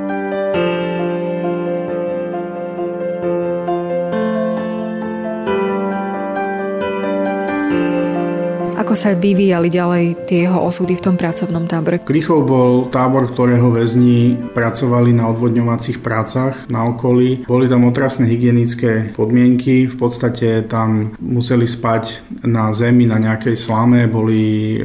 Ako 8.92 9.08
sa 9.08 9.16
vyvíjali 9.16 9.72
ďalej 9.72 10.28
tie 10.28 10.52
jeho 10.52 10.68
osudy 10.68 11.00
v 11.00 11.04
tom 11.08 11.16
pracovnom 11.16 11.64
tábore? 11.64 12.04
Krichov 12.04 12.44
bol 12.44 12.92
tábor, 12.92 13.32
ktorého 13.32 13.72
väzni 13.72 14.36
pracovali 14.52 15.16
na 15.16 15.32
odvodňovacích 15.32 16.04
prácach 16.04 16.68
na 16.68 16.84
okolí. 16.84 17.48
Boli 17.48 17.72
tam 17.72 17.88
otrasné 17.88 18.28
hygienické 18.28 19.16
podmienky, 19.16 19.88
v 19.88 19.96
podstate 19.96 20.68
tam 20.68 21.16
museli 21.24 21.72
spať 21.72 22.31
na 22.46 22.74
zemi, 22.74 23.06
na 23.06 23.22
nejakej 23.22 23.54
slame, 23.54 24.10
boli 24.10 24.78
e, 24.78 24.80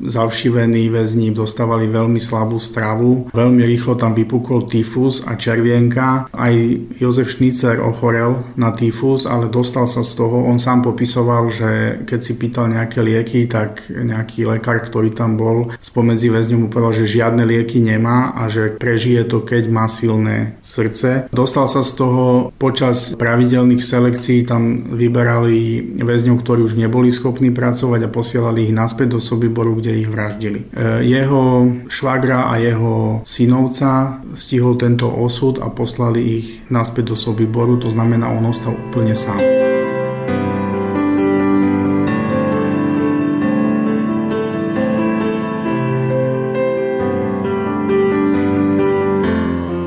zavšivení 0.00 0.88
väzni, 0.88 1.32
dostávali 1.32 1.88
veľmi 1.88 2.20
slabú 2.20 2.56
stravu. 2.56 3.28
Veľmi 3.32 3.62
rýchlo 3.68 4.00
tam 4.00 4.16
vypukol 4.16 4.68
tyfus 4.68 5.24
a 5.24 5.36
červienka. 5.36 6.28
Aj 6.32 6.54
Jozef 6.96 7.32
Šnicer 7.36 7.80
ochorel 7.80 8.40
na 8.56 8.72
tyfus, 8.72 9.28
ale 9.28 9.52
dostal 9.52 9.84
sa 9.84 10.00
z 10.00 10.12
toho. 10.16 10.48
On 10.48 10.56
sám 10.56 10.80
popisoval, 10.84 11.52
že 11.52 11.70
keď 12.08 12.20
si 12.20 12.32
pýtal 12.40 12.72
nejaké 12.72 13.04
lieky, 13.04 13.44
tak 13.48 13.88
nejaký 13.88 14.48
lekár, 14.48 14.80
ktorý 14.80 15.12
tam 15.12 15.36
bol, 15.36 15.72
spomedzi 15.80 16.32
väzňov 16.32 16.58
mu 16.66 16.68
povedal, 16.72 17.04
že 17.04 17.20
žiadne 17.20 17.44
lieky 17.44 17.78
nemá 17.80 18.32
a 18.32 18.48
že 18.48 18.76
prežije 18.76 19.28
to, 19.28 19.44
keď 19.44 19.68
má 19.68 19.84
silné 19.86 20.56
srdce. 20.64 21.28
Dostal 21.30 21.68
sa 21.68 21.84
z 21.84 21.92
toho 21.96 22.24
počas 22.56 23.12
pravidelných 23.16 23.84
selekcií, 23.84 24.48
tam 24.48 24.96
vyberali 24.96 25.96
väzňov, 26.00 26.36
ktorí 26.40 26.60
už 26.64 26.74
neboli 26.86 27.10
schopní 27.10 27.50
pracovať 27.50 28.06
a 28.06 28.12
posielali 28.14 28.70
ich 28.70 28.72
naspäť 28.72 29.18
do 29.18 29.20
Sobiboru, 29.20 29.82
kde 29.82 30.06
ich 30.06 30.08
vraždili. 30.08 30.70
E, 30.70 31.02
jeho 31.02 31.66
švagra 31.90 32.46
a 32.46 32.62
jeho 32.62 33.26
synovca 33.26 34.22
stihol 34.38 34.78
tento 34.78 35.10
osud 35.10 35.58
a 35.58 35.66
poslali 35.66 36.20
ich 36.22 36.46
naspäť 36.70 37.12
do 37.12 37.16
Sobiboru, 37.18 37.82
to 37.82 37.90
znamená, 37.90 38.30
on 38.30 38.46
ostal 38.46 38.72
úplne 38.72 39.18
sám. 39.18 39.75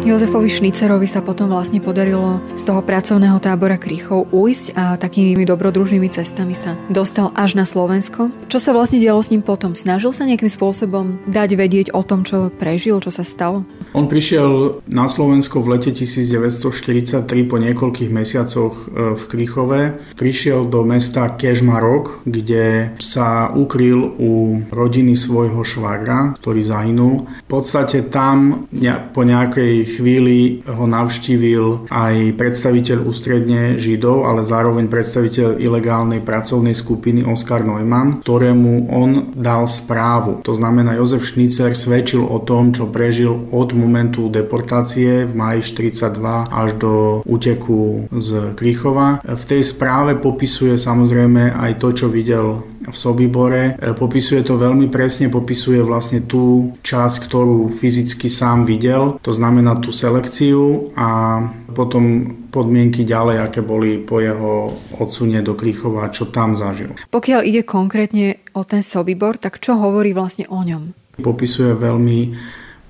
Jozefovi 0.10 0.50
Šnicerovi 0.50 1.06
sa 1.06 1.22
potom 1.22 1.54
vlastne 1.54 1.78
podarilo 1.78 2.42
z 2.58 2.66
toho 2.66 2.82
pracovného 2.82 3.38
tábora 3.38 3.78
Krychov 3.78 4.34
ujsť 4.34 4.74
a 4.74 4.98
takými 4.98 5.46
dobrodružnými 5.46 6.10
cestami 6.10 6.58
sa 6.58 6.74
dostal 6.90 7.30
až 7.38 7.54
na 7.54 7.62
Slovensko. 7.62 8.34
Čo 8.50 8.58
sa 8.58 8.74
vlastne 8.74 8.98
dialo 8.98 9.22
s 9.22 9.30
ním 9.30 9.46
potom? 9.46 9.78
Snažil 9.78 10.10
sa 10.10 10.26
nejakým 10.26 10.50
spôsobom 10.50 11.22
dať 11.30 11.54
vedieť 11.54 11.88
o 11.94 12.02
tom, 12.02 12.26
čo 12.26 12.50
prežil, 12.50 12.98
čo 13.06 13.14
sa 13.14 13.22
stalo? 13.22 13.62
On 13.94 14.10
prišiel 14.10 14.82
na 14.90 15.06
Slovensko 15.06 15.62
v 15.62 15.78
lete 15.78 15.94
1943 15.94 17.30
po 17.46 17.62
niekoľkých 17.62 18.10
mesiacoch 18.10 18.90
e, 18.90 19.14
v 19.14 19.24
Krychove. 19.30 19.82
Prišiel 20.18 20.74
do 20.74 20.90
mesta 20.90 21.30
Kežmarok, 21.30 22.26
kde 22.26 22.98
sa 22.98 23.54
ukryl 23.54 24.10
u 24.18 24.66
rodiny 24.74 25.14
svojho 25.14 25.62
švagra, 25.62 26.34
ktorý 26.42 26.66
zahynul. 26.66 27.30
V 27.46 27.50
podstate 27.50 28.10
tam 28.10 28.66
po 29.14 29.22
nejakej 29.22 29.99
chvíli 30.00 30.64
ho 30.64 30.88
navštívil 30.88 31.92
aj 31.92 32.40
predstaviteľ 32.40 33.04
ústredne 33.04 33.76
Židov, 33.76 34.24
ale 34.24 34.48
zároveň 34.48 34.88
predstaviteľ 34.88 35.60
ilegálnej 35.60 36.24
pracovnej 36.24 36.72
skupiny 36.72 37.28
Oskar 37.28 37.68
Neumann, 37.68 38.24
ktorému 38.24 38.88
on 38.88 39.36
dal 39.36 39.68
správu. 39.68 40.40
To 40.48 40.56
znamená, 40.56 40.96
Jozef 40.96 41.28
Šnicer 41.28 41.76
svedčil 41.76 42.24
o 42.24 42.40
tom, 42.40 42.72
čo 42.72 42.88
prežil 42.88 43.52
od 43.52 43.76
momentu 43.76 44.32
deportácie 44.32 45.28
v 45.28 45.34
maji 45.36 45.62
42 45.68 46.48
až 46.48 46.70
do 46.80 46.94
úteku 47.28 48.08
z 48.16 48.56
Krichova. 48.56 49.20
V 49.26 49.44
tej 49.44 49.68
správe 49.68 50.16
popisuje 50.16 50.80
samozrejme 50.80 51.52
aj 51.60 51.72
to, 51.84 51.92
čo 51.92 52.08
videl 52.08 52.69
v 52.86 52.96
Sobibore. 52.96 53.76
E, 53.76 53.94
popisuje 53.94 54.42
to 54.42 54.56
veľmi 54.56 54.88
presne, 54.88 55.28
popisuje 55.28 55.84
vlastne 55.84 56.24
tú 56.24 56.76
časť, 56.80 57.28
ktorú 57.28 57.70
fyzicky 57.74 58.32
sám 58.32 58.64
videl, 58.64 59.20
to 59.20 59.36
znamená 59.36 59.78
tú 59.84 59.92
selekciu 59.92 60.94
a 60.96 61.42
potom 61.76 62.36
podmienky 62.50 63.06
ďalej, 63.06 63.38
aké 63.46 63.62
boli 63.62 64.02
po 64.02 64.20
jeho 64.20 64.74
odsunie 64.98 65.40
do 65.46 65.54
Krichova, 65.54 66.10
čo 66.10 66.32
tam 66.32 66.58
zažil. 66.58 66.98
Pokiaľ 67.14 67.42
ide 67.46 67.62
konkrétne 67.68 68.42
o 68.58 68.66
ten 68.66 68.82
Sobibor, 68.82 69.38
tak 69.38 69.62
čo 69.62 69.78
hovorí 69.78 70.12
vlastne 70.12 70.50
o 70.50 70.60
ňom? 70.64 70.96
Popisuje 71.20 71.76
veľmi 71.76 72.20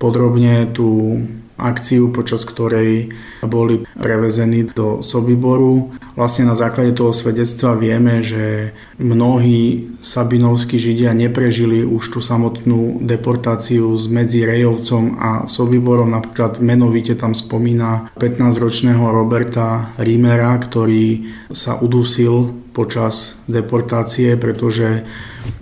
podrobne 0.00 0.72
tú 0.72 1.20
akciu, 1.60 2.08
počas 2.08 2.48
ktorej 2.48 3.12
boli 3.44 3.84
prevezení 3.96 4.72
do 4.72 5.04
Sobiboru. 5.04 5.92
Vlastne 6.16 6.48
na 6.48 6.56
základe 6.58 6.96
toho 6.96 7.12
svedectva 7.12 7.76
vieme, 7.76 8.24
že 8.24 8.74
mnohí 8.98 9.92
sabinovskí 10.00 10.80
židia 10.80 11.12
neprežili 11.12 11.84
už 11.84 12.16
tú 12.16 12.20
samotnú 12.24 13.04
deportáciu 13.04 13.94
medzi 14.08 14.44
Rejovcom 14.48 15.20
a 15.20 15.30
Sobiborom. 15.46 16.12
Napríklad 16.12 16.58
menovite 16.64 17.14
tam 17.14 17.36
spomína 17.36 18.12
15-ročného 18.16 19.04
Roberta 19.12 19.92
Rímera, 20.00 20.56
ktorý 20.56 21.28
sa 21.52 21.76
udusil 21.78 22.69
počas 22.72 23.38
deportácie, 23.50 24.38
pretože 24.38 25.04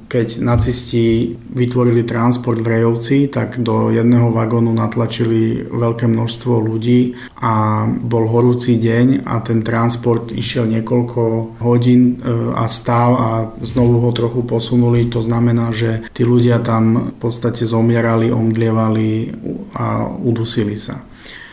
keď 0.08 0.40
nacisti 0.40 1.36
vytvorili 1.36 2.00
transport 2.08 2.64
v 2.64 2.80
Rejovci, 2.80 3.28
tak 3.28 3.60
do 3.60 3.92
jedného 3.92 4.32
vagónu 4.32 4.72
natlačili 4.72 5.68
veľké 5.68 6.08
množstvo 6.08 6.64
ľudí 6.64 7.12
a 7.44 7.84
bol 7.84 8.24
horúci 8.24 8.80
deň 8.80 9.28
a 9.28 9.44
ten 9.44 9.60
transport 9.60 10.32
išiel 10.32 10.64
niekoľko 10.64 11.20
hodín 11.60 12.16
e, 12.24 12.32
a 12.56 12.64
stál 12.72 13.10
a 13.20 13.30
znovu 13.60 14.00
ho 14.08 14.10
trochu 14.16 14.48
posunuli. 14.48 15.12
To 15.12 15.20
znamená, 15.20 15.76
že 15.76 16.08
tí 16.16 16.24
ľudia 16.24 16.64
tam 16.64 17.12
v 17.12 17.16
podstate 17.20 17.68
zomierali, 17.68 18.32
omdlievali 18.32 19.36
a 19.76 20.08
udusili 20.08 20.80
sa. 20.80 21.04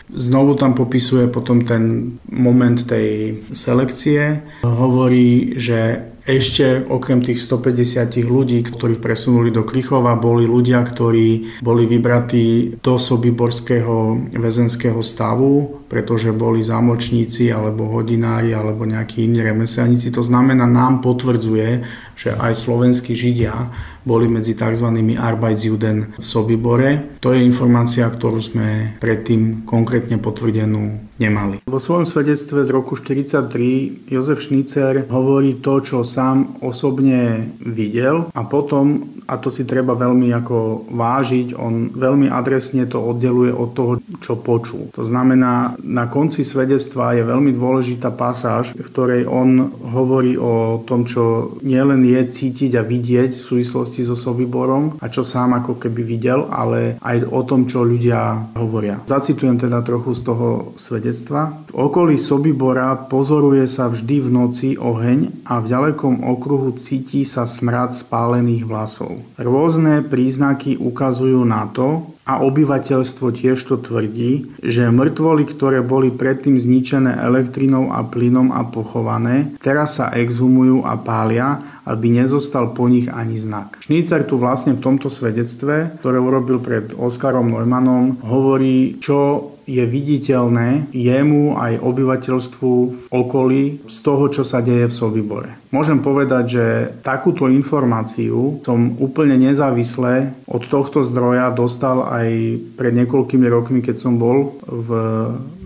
Znovu 0.06 0.54
tam 0.54 0.78
popisuje 0.78 1.26
potom 1.26 1.66
ten 1.66 2.14
moment 2.30 2.78
tej 2.86 3.42
selekcie. 3.50 4.42
Hovorí, 4.62 5.58
že 5.58 6.14
ešte 6.26 6.82
okrem 6.82 7.22
tých 7.22 7.38
150 7.38 8.18
ľudí, 8.26 8.58
ktorých 8.66 8.98
presunuli 8.98 9.54
do 9.54 9.62
Klichova, 9.62 10.18
boli 10.18 10.42
ľudia, 10.42 10.82
ktorí 10.82 11.62
boli 11.62 11.86
vybratí 11.86 12.78
do 12.82 12.98
Sobiborského 12.98 14.26
väzenského 14.34 14.98
stavu, 15.06 15.86
pretože 15.86 16.34
boli 16.34 16.66
zámočníci 16.66 17.54
alebo 17.54 17.86
hodinári 17.94 18.50
alebo 18.50 18.82
nejakí 18.82 19.22
iní 19.22 19.38
remeselníci. 19.38 20.10
To 20.10 20.22
znamená, 20.26 20.66
nám 20.66 20.98
potvrdzuje, 20.98 21.86
že 22.18 22.34
aj 22.34 22.58
slovenskí 22.58 23.14
židia 23.14 23.70
boli 24.06 24.30
medzi 24.30 24.54
tzv. 24.54 24.86
Arbeitsjuden 25.18 26.14
v 26.14 26.24
Sobibore. 26.24 27.18
To 27.18 27.34
je 27.34 27.42
informácia, 27.42 28.06
ktorú 28.06 28.38
sme 28.38 28.96
predtým 29.02 29.66
konkrétne 29.66 30.22
potvrdenú 30.22 31.15
nemali. 31.16 31.64
Vo 31.66 31.80
svojom 31.80 32.04
svedectve 32.04 32.64
z 32.64 32.70
roku 32.70 32.96
1943 32.96 34.12
Jozef 34.12 34.40
Šnicer 34.44 35.08
hovorí 35.08 35.58
to, 35.60 35.80
čo 35.80 36.04
sám 36.04 36.60
osobne 36.60 37.50
videl 37.60 38.28
a 38.32 38.42
potom 38.44 39.16
a 39.26 39.34
to 39.42 39.50
si 39.50 39.66
treba 39.66 39.98
veľmi 39.98 40.30
ako 40.30 40.86
vážiť. 40.94 41.58
On 41.58 41.90
veľmi 41.90 42.30
adresne 42.30 42.86
to 42.86 43.02
oddeluje 43.02 43.50
od 43.50 43.70
toho, 43.74 43.92
čo 44.22 44.38
počul. 44.38 44.94
To 44.94 45.02
znamená, 45.02 45.74
na 45.82 46.06
konci 46.06 46.46
svedectva 46.46 47.18
je 47.18 47.26
veľmi 47.26 47.50
dôležitá 47.50 48.14
pasáž, 48.14 48.72
v 48.78 48.86
ktorej 48.86 49.22
on 49.26 49.66
hovorí 49.82 50.38
o 50.38 50.80
tom, 50.86 51.04
čo 51.04 51.56
nielen 51.66 52.06
je 52.06 52.22
cítiť 52.22 52.78
a 52.78 52.86
vidieť 52.86 53.34
v 53.34 53.46
súvislosti 53.46 54.06
so 54.06 54.14
Sobiborom 54.14 55.02
a 55.02 55.10
čo 55.10 55.26
sám 55.26 55.58
ako 55.58 55.82
keby 55.82 56.06
videl, 56.06 56.46
ale 56.46 56.94
aj 57.02 57.26
o 57.26 57.42
tom, 57.42 57.66
čo 57.66 57.82
ľudia 57.82 58.54
hovoria. 58.54 59.02
Zacitujem 59.10 59.58
teda 59.58 59.82
trochu 59.82 60.14
z 60.14 60.22
toho 60.22 60.48
svedectva. 60.78 61.05
V 61.06 61.70
okolí 61.70 62.18
Sobibora 62.18 62.90
pozoruje 63.06 63.70
sa 63.70 63.86
vždy 63.86 64.26
v 64.26 64.28
noci 64.28 64.68
oheň 64.74 65.46
a 65.46 65.62
v 65.62 65.70
ďalekom 65.70 66.26
okruhu 66.26 66.74
cíti 66.74 67.22
sa 67.22 67.46
smrad 67.46 67.94
spálených 67.94 68.66
vlasov. 68.66 69.22
Rôzne 69.38 70.02
príznaky 70.02 70.74
ukazujú 70.74 71.46
na 71.46 71.70
to, 71.70 72.16
a 72.26 72.42
obyvateľstvo 72.42 73.38
tiež 73.38 73.62
to 73.70 73.78
tvrdí, 73.78 74.58
že 74.58 74.90
mŕtvoly, 74.90 75.46
ktoré 75.46 75.78
boli 75.78 76.10
predtým 76.10 76.58
zničené 76.58 77.22
elektrinou 77.22 77.94
a 77.94 78.02
plynom 78.02 78.50
a 78.50 78.66
pochované, 78.66 79.54
teraz 79.62 80.02
sa 80.02 80.10
exhumujú 80.10 80.82
a 80.82 80.98
pália, 80.98 81.62
aby 81.86 82.10
nezostal 82.10 82.74
po 82.74 82.90
nich 82.90 83.06
ani 83.06 83.38
znak. 83.38 83.78
Šnícer 83.80 84.26
tu 84.26 84.36
vlastne 84.36 84.74
v 84.74 84.82
tomto 84.82 85.06
svedectve, 85.06 85.96
ktoré 86.02 86.18
urobil 86.18 86.58
pred 86.58 86.90
Oskarom 86.92 87.54
Neumannom, 87.54 88.18
hovorí, 88.26 88.98
čo 88.98 89.54
je 89.66 89.82
viditeľné 89.82 90.94
jemu 90.94 91.58
aj 91.58 91.82
obyvateľstvu 91.82 92.72
v 92.94 93.06
okolí 93.10 93.62
z 93.90 93.98
toho, 93.98 94.30
čo 94.30 94.46
sa 94.46 94.62
deje 94.62 94.86
v 94.86 94.94
Sobibore. 94.94 95.50
Môžem 95.74 95.98
povedať, 95.98 96.44
že 96.46 96.66
takúto 97.02 97.50
informáciu 97.50 98.62
som 98.62 98.94
úplne 99.02 99.34
nezávisle 99.34 100.30
od 100.46 100.62
tohto 100.70 101.02
zdroja 101.02 101.50
dostal 101.50 102.06
aj 102.06 102.28
pred 102.78 102.94
niekoľkými 102.94 103.46
rokmi, 103.50 103.82
keď 103.82 103.96
som 103.98 104.22
bol 104.22 104.54
v 104.62 104.90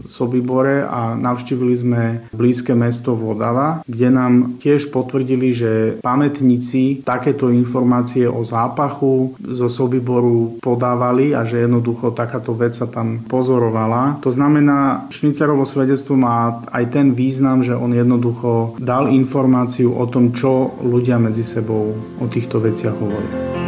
Sobibore 0.04 0.84
a 0.86 1.16
navštívili 1.16 1.74
sme 1.76 2.02
blízke 2.32 2.72
mesto 2.72 3.12
Vodava, 3.16 3.84
kde 3.84 4.08
nám 4.08 4.32
tiež 4.62 4.88
potvrdili, 4.94 5.52
že 5.52 5.70
pamätníci 6.00 7.04
takéto 7.04 7.52
informácie 7.52 8.24
o 8.24 8.40
zápachu 8.44 9.36
zo 9.40 9.68
Sobiboru 9.68 10.60
podávali 10.62 11.36
a 11.36 11.44
že 11.44 11.64
jednoducho 11.64 12.12
takáto 12.14 12.56
vec 12.56 12.72
sa 12.72 12.88
tam 12.88 13.22
pozorovala. 13.26 14.22
To 14.24 14.30
znamená, 14.32 15.10
Šnicerovo 15.12 15.68
svedectvo 15.68 16.16
má 16.16 16.64
aj 16.70 16.84
ten 16.94 17.12
význam, 17.12 17.60
že 17.60 17.76
on 17.76 17.92
jednoducho 17.92 18.80
dal 18.80 19.12
informáciu 19.12 19.92
o 19.92 20.04
tom, 20.08 20.32
čo 20.32 20.78
ľudia 20.80 21.20
medzi 21.20 21.44
sebou 21.44 21.92
o 21.96 22.24
týchto 22.30 22.62
veciach 22.62 22.96
hovoria. 22.96 23.59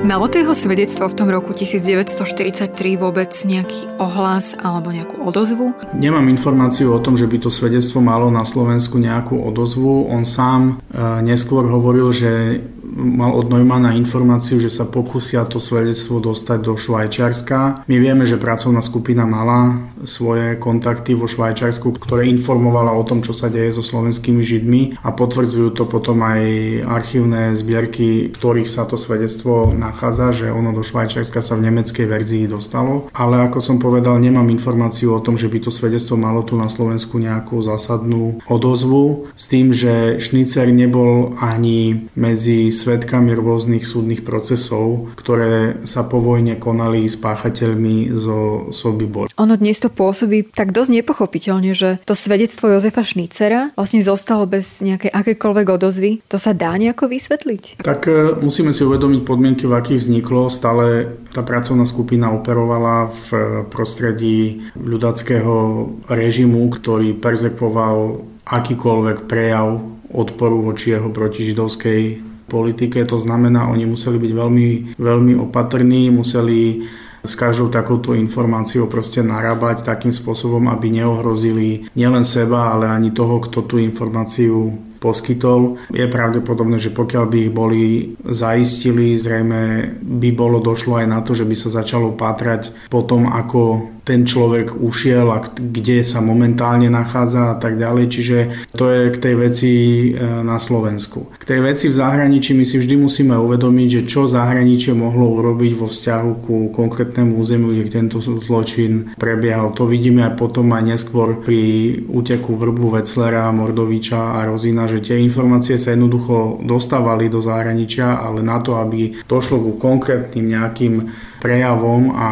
Malo 0.00 0.32
to 0.32 0.40
jeho 0.40 0.56
svedectvo 0.56 1.12
v 1.12 1.14
tom 1.14 1.28
roku 1.28 1.52
1943 1.52 2.72
vôbec 2.96 3.28
nejaký 3.44 3.84
ohlas 4.00 4.56
alebo 4.56 4.88
nejakú 4.88 5.20
odozvu? 5.28 5.76
Nemám 5.92 6.24
informáciu 6.32 6.96
o 6.96 7.02
tom, 7.04 7.20
že 7.20 7.28
by 7.28 7.36
to 7.36 7.52
svedectvo 7.52 8.00
malo 8.00 8.32
na 8.32 8.48
Slovensku 8.48 8.96
nejakú 8.96 9.36
odozvu. 9.36 10.08
On 10.08 10.24
sám 10.24 10.80
e, 10.88 11.04
neskôr 11.20 11.68
hovoril, 11.68 12.16
že 12.16 12.64
mal 12.90 13.32
od 13.32 13.46
Neumana 13.48 13.94
informáciu, 13.94 14.58
že 14.58 14.70
sa 14.70 14.84
pokusia 14.86 15.46
to 15.46 15.62
svedectvo 15.62 16.18
dostať 16.18 16.58
do 16.60 16.74
Švajčiarska. 16.74 17.86
My 17.86 17.96
vieme, 18.02 18.26
že 18.26 18.40
pracovná 18.40 18.82
skupina 18.82 19.24
mala 19.24 19.78
svoje 20.04 20.58
kontakty 20.58 21.14
vo 21.14 21.30
Švajčiarsku, 21.30 21.96
ktoré 21.96 22.26
informovala 22.28 22.92
o 22.92 23.06
tom, 23.06 23.22
čo 23.22 23.30
sa 23.32 23.46
deje 23.46 23.78
so 23.78 23.84
slovenskými 23.84 24.42
Židmi 24.42 24.82
a 25.00 25.08
potvrdzujú 25.14 25.68
to 25.76 25.84
potom 25.86 26.20
aj 26.26 26.42
archívne 26.84 27.54
zbierky, 27.54 28.30
v 28.30 28.34
ktorých 28.34 28.68
sa 28.68 28.84
to 28.84 28.98
svedectvo 28.98 29.70
nachádza, 29.70 29.99
že 30.32 30.48
ono 30.48 30.72
do 30.72 30.80
Švajčiarska 30.80 31.44
sa 31.44 31.60
v 31.60 31.68
nemeckej 31.68 32.06
verzii 32.08 32.44
dostalo. 32.48 33.12
Ale 33.12 33.44
ako 33.44 33.60
som 33.60 33.76
povedal, 33.76 34.16
nemám 34.16 34.48
informáciu 34.48 35.12
o 35.12 35.20
tom, 35.20 35.36
že 35.36 35.52
by 35.52 35.60
to 35.60 35.70
svedectvo 35.74 36.16
malo 36.16 36.40
tu 36.40 36.56
na 36.56 36.72
Slovensku 36.72 37.20
nejakú 37.20 37.60
zásadnú 37.60 38.40
odozvu 38.48 39.28
s 39.36 39.50
tým, 39.50 39.76
že 39.76 40.16
Šnicer 40.16 40.72
nebol 40.72 41.36
ani 41.36 42.08
medzi 42.16 42.72
svetkami 42.72 43.36
rôznych 43.36 43.84
súdnych 43.84 44.24
procesov, 44.24 45.12
ktoré 45.20 45.84
sa 45.84 46.06
po 46.06 46.22
vojne 46.22 46.56
konali 46.56 47.04
s 47.04 47.20
páchateľmi 47.20 48.14
zo 48.16 48.70
Sobibor. 48.70 49.28
Ono 49.36 49.54
dnes 49.56 49.80
to 49.82 49.88
pôsobí 49.90 50.52
tak 50.52 50.70
dosť 50.70 51.02
nepochopiteľne, 51.02 51.72
že 51.72 51.98
to 52.06 52.14
svedectvo 52.14 52.70
Jozefa 52.70 53.02
Šnícera 53.02 53.72
vlastne 53.74 54.04
zostalo 54.04 54.44
bez 54.44 54.84
nejakej 54.84 55.10
akékoľvek 55.10 55.66
odozvy. 55.66 56.12
To 56.28 56.38
sa 56.38 56.52
dá 56.52 56.76
nejako 56.76 57.10
vysvetliť? 57.10 57.82
Tak 57.82 58.00
e, 58.06 58.12
musíme 58.38 58.70
si 58.76 58.84
uvedomiť 58.86 59.20
podmienky, 59.24 59.64
v 59.66 59.74
akých 59.80 60.04
vzniklo. 60.04 60.52
Stále 60.52 61.16
tá 61.32 61.40
pracovná 61.40 61.88
skupina 61.88 62.30
operovala 62.30 63.08
v 63.08 63.26
prostredí 63.72 64.68
ľudackého 64.76 65.88
režimu, 66.06 66.68
ktorý 66.68 67.16
perzekoval 67.16 68.22
akýkoľvek 68.44 69.18
prejav 69.24 69.80
odporu 70.10 70.60
voči 70.60 70.92
jeho 70.92 71.08
protižidovskej 71.08 72.30
politike. 72.50 73.06
To 73.06 73.16
znamená, 73.16 73.70
oni 73.70 73.86
museli 73.86 74.18
byť 74.18 74.32
veľmi, 74.34 74.68
veľmi 74.98 75.34
opatrní, 75.38 76.10
museli 76.10 76.84
s 77.20 77.36
každou 77.36 77.68
takouto 77.68 78.16
informáciou 78.16 78.88
proste 78.88 79.20
narábať 79.20 79.84
takým 79.84 80.10
spôsobom, 80.10 80.72
aby 80.72 80.88
neohrozili 80.88 81.86
nielen 81.92 82.24
seba, 82.24 82.72
ale 82.72 82.88
ani 82.88 83.12
toho, 83.12 83.38
kto 83.44 83.68
tú 83.68 83.76
informáciu 83.76 84.89
poskytol. 85.00 85.80
Je 85.90 86.04
pravdepodobné, 86.04 86.76
že 86.76 86.92
pokiaľ 86.92 87.24
by 87.26 87.38
ich 87.48 87.52
boli 87.52 87.84
zaistili, 88.20 89.16
zrejme 89.16 89.96
by 89.98 90.30
bolo 90.36 90.60
došlo 90.60 91.00
aj 91.00 91.06
na 91.08 91.24
to, 91.24 91.32
že 91.32 91.48
by 91.48 91.56
sa 91.56 91.72
začalo 91.82 92.12
pátrať 92.14 92.92
po 92.92 93.02
tom, 93.02 93.26
ako 93.26 93.88
ten 94.04 94.24
človek 94.24 94.74
ušiel 94.76 95.26
a 95.30 95.44
kde 95.50 96.02
sa 96.02 96.24
momentálne 96.24 96.88
nachádza 96.88 97.52
a 97.52 97.56
tak 97.56 97.76
ďalej. 97.76 98.04
Čiže 98.10 98.38
to 98.74 98.88
je 98.90 99.02
k 99.12 99.16
tej 99.20 99.34
veci 99.36 99.70
e, 99.72 100.08
na 100.42 100.56
Slovensku. 100.56 101.34
K 101.36 101.44
tej 101.44 101.60
veci 101.60 101.86
v 101.88 101.98
zahraničí 101.98 102.56
my 102.56 102.64
si 102.64 102.80
vždy 102.80 102.94
musíme 102.96 103.36
uvedomiť, 103.36 103.88
že 103.88 104.02
čo 104.08 104.26
zahraničie 104.26 104.96
mohlo 104.96 105.30
urobiť 105.40 105.72
vo 105.76 105.86
vzťahu 105.86 106.30
ku 106.44 106.56
konkrétnemu 106.72 107.32
územiu, 107.36 107.70
kde 107.76 107.92
tento 107.92 108.18
zločin 108.20 109.14
prebiehal. 109.16 109.72
To 109.76 109.86
vidíme 109.86 110.26
aj 110.26 110.34
potom 110.40 110.72
aj 110.72 110.96
neskôr 110.96 111.38
pri 111.40 111.60
úteku 112.08 112.56
Vrbu 112.56 113.00
Veclera, 113.00 113.48
Mordoviča 113.52 114.40
a 114.40 114.48
Rozina, 114.48 114.88
že 114.88 115.04
tie 115.04 115.16
informácie 115.20 115.76
sa 115.76 115.92
jednoducho 115.94 116.62
dostávali 116.64 117.28
do 117.28 117.38
zahraničia, 117.38 118.20
ale 118.20 118.40
na 118.40 118.58
to, 118.60 118.76
aby 118.80 119.20
došlo 119.28 119.60
ku 119.60 119.72
konkrétnym 119.76 120.50
nejakým 120.50 120.94
prejavom 121.40 122.12
a 122.12 122.28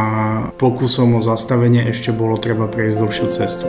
pokusom 0.61 1.18
o 1.18 1.21
zastavenie 1.25 1.88
ešte 1.88 2.12
bolo 2.12 2.37
treba 2.37 2.68
prejsť 2.68 2.97
dlhšiu 3.01 3.27
cestu. 3.33 3.66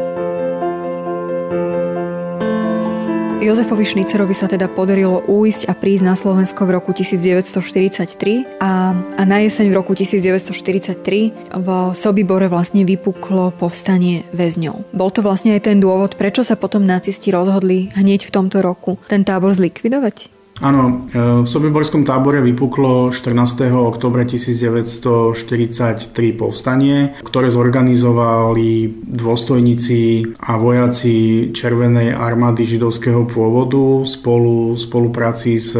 Jozefovi 3.39 3.87
Šnicerovi 3.87 4.35
sa 4.35 4.51
teda 4.51 4.67
podarilo 4.67 5.23
újsť 5.23 5.71
a 5.71 5.73
prísť 5.73 6.03
na 6.03 6.19
Slovensko 6.19 6.67
v 6.67 6.75
roku 6.75 6.91
1943 6.91 8.59
a, 8.59 8.91
a 8.91 9.21
na 9.23 9.37
jeseň 9.39 9.71
v 9.71 9.75
roku 9.79 9.95
1943 9.95 11.55
v 11.55 11.67
Sobibore 11.95 12.51
vlastne 12.51 12.83
vypuklo 12.83 13.55
povstanie 13.55 14.27
väzňov. 14.35 14.91
Bol 14.91 15.09
to 15.15 15.23
vlastne 15.23 15.55
aj 15.55 15.71
ten 15.71 15.79
dôvod, 15.79 16.19
prečo 16.19 16.43
sa 16.43 16.59
potom 16.59 16.83
nacisti 16.83 17.31
rozhodli 17.31 17.95
hneď 17.95 18.27
v 18.27 18.33
tomto 18.35 18.59
roku 18.59 18.99
ten 19.07 19.23
tábor 19.23 19.55
zlikvidovať? 19.55 20.38
Áno, 20.59 21.07
e, 21.07 21.19
v 21.43 21.47
Sobiborskom 21.47 22.03
tábore 22.03 22.43
vypuklo 22.43 23.15
14. 23.15 23.71
oktobra 23.71 24.27
1943 24.27 26.11
povstanie, 26.35 27.15
ktoré 27.23 27.47
zorganizovali 27.47 28.91
dôstojníci 29.07 30.35
a 30.35 30.59
vojaci 30.59 31.49
Červenej 31.55 32.11
armády 32.11 32.67
židovského 32.67 33.23
pôvodu 33.23 34.03
spolu 34.03 34.75
v 34.75 34.79
spolupráci 34.83 35.63
s 35.63 35.79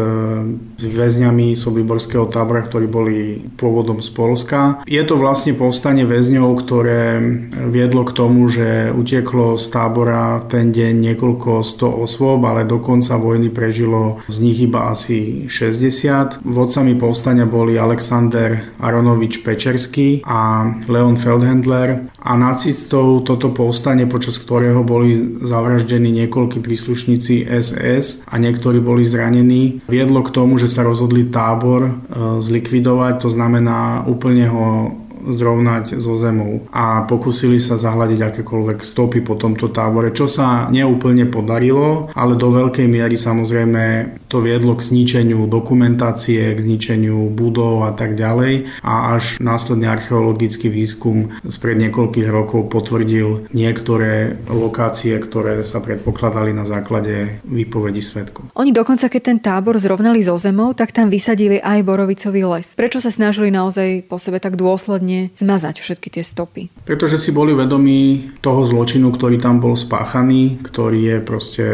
väzňami 0.80 1.52
Sobiborského 1.52 2.30
tábora, 2.32 2.64
ktorí 2.64 2.86
boli 2.88 3.18
pôvodom 3.60 4.00
z 4.00 4.10
Polska. 4.14 4.80
Je 4.88 5.02
to 5.04 5.20
vlastne 5.20 5.52
povstanie 5.58 6.08
väzňov, 6.08 6.48
ktoré 6.64 7.20
viedlo 7.68 8.08
k 8.08 8.16
tomu, 8.16 8.48
že 8.48 8.88
utieklo 8.94 9.60
z 9.60 9.66
tábora 9.68 10.40
ten 10.48 10.72
deň 10.72 11.12
niekoľko 11.12 11.60
sto 11.60 11.90
osôb, 11.90 12.46
ale 12.48 12.64
do 12.64 12.80
konca 12.80 13.20
vojny 13.20 13.52
prežilo 13.52 14.22
z 14.30 14.36
nich 14.40 14.58
iba 14.64 14.88
asi 14.88 15.44
60. 15.50 16.40
Vodcami 16.46 16.96
povstania 16.96 17.44
boli 17.44 17.76
Alexander 17.76 18.72
Aronovič 18.80 19.44
Pečerský 19.44 20.24
a 20.24 20.64
Leon 20.88 21.20
Feldhendler 21.20 22.08
a 22.20 22.32
nacistov 22.36 23.26
toto 23.26 23.50
povstanie, 23.50 24.06
počas 24.06 24.38
ktorého 24.40 24.86
boli 24.86 25.40
zavraždení 25.44 26.08
niekoľkí 26.24 26.62
príslušníci 26.62 27.44
SS 27.48 28.24
a 28.28 28.38
niektorí 28.38 28.78
boli 28.78 29.02
zranení, 29.04 29.82
viedlo 29.90 30.22
k 30.22 30.32
tomu, 30.32 30.56
že 30.56 30.69
sa 30.70 30.86
rozhodli 30.86 31.28
tábor 31.28 31.82
e, 31.84 31.92
zlikvidovať, 32.38 33.18
to 33.18 33.28
znamená 33.28 34.06
úplne 34.06 34.46
ho 34.46 34.94
zrovnať 35.24 36.00
so 36.00 36.16
zemou 36.16 36.64
a 36.72 37.04
pokúsili 37.04 37.60
sa 37.60 37.76
zahľadiť 37.76 38.20
akékoľvek 38.20 38.80
stopy 38.80 39.20
po 39.20 39.36
tomto 39.36 39.68
tábore, 39.68 40.12
čo 40.16 40.26
sa 40.26 40.72
neúplne 40.72 41.28
podarilo, 41.28 42.08
ale 42.16 42.34
do 42.36 42.48
veľkej 42.48 42.86
miery 42.88 43.16
samozrejme 43.20 44.16
to 44.30 44.40
viedlo 44.40 44.78
k 44.78 44.86
zničeniu 44.86 45.44
dokumentácie, 45.50 46.54
k 46.54 46.60
zničeniu 46.60 47.30
budov 47.34 47.88
a 47.88 47.92
tak 47.92 48.16
ďalej 48.16 48.82
a 48.86 49.16
až 49.18 49.36
následný 49.42 49.90
archeologický 49.90 50.70
výskum 50.70 51.34
spred 51.46 51.76
niekoľkých 51.82 52.28
rokov 52.30 52.70
potvrdil 52.70 53.50
niektoré 53.50 54.38
lokácie, 54.46 55.18
ktoré 55.18 55.66
sa 55.66 55.82
predpokladali 55.82 56.54
na 56.54 56.64
základe 56.64 57.42
výpovedí 57.44 58.00
svetkov. 58.00 58.48
Oni 58.54 58.70
dokonca, 58.70 59.10
keď 59.10 59.22
ten 59.22 59.38
tábor 59.42 59.76
zrovnali 59.82 60.22
so 60.22 60.38
zemou, 60.38 60.72
tak 60.72 60.94
tam 60.94 61.10
vysadili 61.10 61.58
aj 61.58 61.82
borovicový 61.82 62.46
les. 62.46 62.72
Prečo 62.78 63.02
sa 63.02 63.10
snažili 63.10 63.50
naozaj 63.50 64.06
po 64.06 64.16
sebe 64.16 64.38
tak 64.38 64.54
dôsledne 64.54 65.09
úplne 65.10 65.34
zmazať 65.34 65.76
všetky 65.82 66.08
tie 66.14 66.24
stopy. 66.24 66.70
Pretože 66.86 67.18
si 67.18 67.34
boli 67.34 67.50
vedomí 67.52 68.30
toho 68.38 68.62
zločinu, 68.62 69.10
ktorý 69.10 69.42
tam 69.42 69.58
bol 69.58 69.74
spáchaný, 69.74 70.62
ktorý 70.62 71.00
je 71.02 71.16
proste 71.18 71.66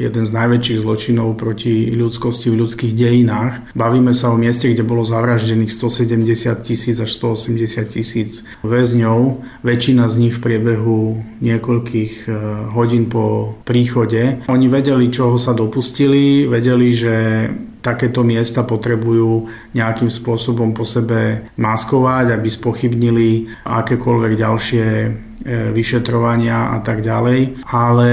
jeden 0.00 0.24
z 0.24 0.32
najväčších 0.32 0.80
zločinov 0.80 1.36
proti 1.36 1.92
ľudskosti 1.92 2.48
v 2.48 2.64
ľudských 2.64 2.96
dejinách. 2.96 3.76
Bavíme 3.76 4.16
sa 4.16 4.32
o 4.32 4.40
mieste, 4.40 4.72
kde 4.72 4.80
bolo 4.80 5.04
zavraždených 5.04 5.68
170 5.68 6.64
tisíc 6.64 6.96
až 6.96 7.10
180 7.20 7.84
tisíc 7.84 8.48
väzňov. 8.64 9.44
Väčšina 9.60 10.08
z 10.08 10.14
nich 10.16 10.34
v 10.40 10.44
priebehu 10.44 11.20
niekoľkých 11.44 12.12
eh, 12.26 12.32
hodín 12.72 13.12
po 13.12 13.54
príchode. 13.68 14.40
Oni 14.48 14.66
vedeli, 14.72 15.12
čoho 15.12 15.36
sa 15.36 15.52
dopustili, 15.52 16.48
vedeli, 16.48 16.88
že 16.96 17.14
takéto 17.80 18.20
miesta 18.24 18.64
potrebujú 18.64 19.48
nejakým 19.72 20.12
spôsobom 20.12 20.76
po 20.76 20.84
sebe 20.84 21.48
maskovať, 21.56 22.36
aby 22.36 22.48
spochybnili 22.48 23.48
akékoľvek 23.64 24.32
ďalšie 24.36 24.86
vyšetrovania 25.44 26.76
a 26.76 26.78
tak 26.84 27.00
ďalej. 27.00 27.64
Ale 27.68 28.08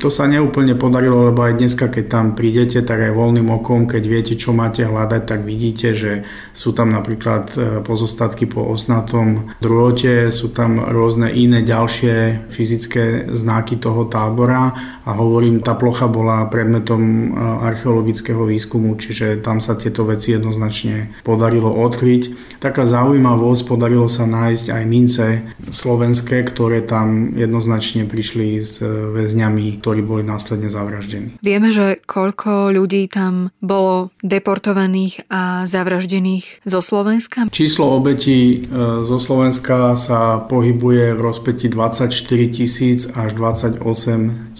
to 0.00 0.08
sa 0.08 0.24
neúplne 0.24 0.76
podarilo, 0.76 1.28
lebo 1.28 1.44
aj 1.44 1.60
dneska, 1.60 1.92
keď 1.92 2.04
tam 2.08 2.26
prídete, 2.32 2.80
tak 2.80 3.04
aj 3.04 3.12
voľným 3.12 3.48
okom, 3.52 3.84
keď 3.84 4.02
viete, 4.04 4.34
čo 4.36 4.56
máte 4.56 4.84
hľadať, 4.86 5.22
tak 5.26 5.40
vidíte, 5.44 5.92
že 5.92 6.12
sú 6.54 6.72
tam 6.72 6.92
napríklad 6.92 7.44
e, 7.52 7.58
pozostatky 7.84 8.48
po 8.48 8.64
osnatom 8.68 9.52
druhote, 9.60 10.32
sú 10.32 10.52
tam 10.52 10.80
rôzne 10.80 11.32
iné 11.32 11.60
ďalšie 11.64 12.48
fyzické 12.48 13.28
znaky 13.32 13.76
toho 13.76 14.08
tábora 14.08 14.72
a 15.04 15.10
hovorím, 15.16 15.64
tá 15.64 15.76
plocha 15.76 16.06
bola 16.08 16.46
predmetom 16.48 17.02
e, 17.02 17.26
archeologického 17.66 18.46
výskumu, 18.46 18.96
čiže 18.96 19.42
tam 19.42 19.58
sa 19.58 19.76
tieto 19.76 20.06
veci 20.06 20.32
jednoznačne 20.32 21.24
podarilo 21.26 21.70
odkryť. 21.70 22.56
Taká 22.62 22.86
zaujímavosť, 22.86 23.62
podarilo 23.66 24.06
sa 24.06 24.24
nájsť 24.28 24.66
aj 24.70 24.84
mince 24.86 25.26
slovenské, 25.70 26.44
ktoré 26.46 26.69
ktoré 26.70 26.86
tam 26.86 27.34
jednoznačne 27.34 28.06
prišli 28.06 28.62
s 28.62 28.78
e, 28.78 28.86
väzňami, 28.86 29.82
ktorí 29.82 30.06
boli 30.06 30.22
následne 30.22 30.70
zavraždení. 30.70 31.34
Vieme, 31.42 31.74
že 31.74 31.98
koľko 32.06 32.70
ľudí 32.70 33.10
tam 33.10 33.50
bolo 33.58 34.14
deportovaných 34.22 35.26
a 35.26 35.66
zavraždených 35.66 36.62
zo 36.62 36.78
Slovenska? 36.78 37.50
Číslo 37.50 37.90
obetí 37.90 38.62
e, 38.62 38.78
zo 39.02 39.18
Slovenska 39.18 39.98
sa 39.98 40.46
pohybuje 40.46 41.18
v 41.18 41.20
rozpeti 41.26 41.66
24 41.66 42.06
tisíc 42.54 43.10
až 43.18 43.34
28 43.34 43.82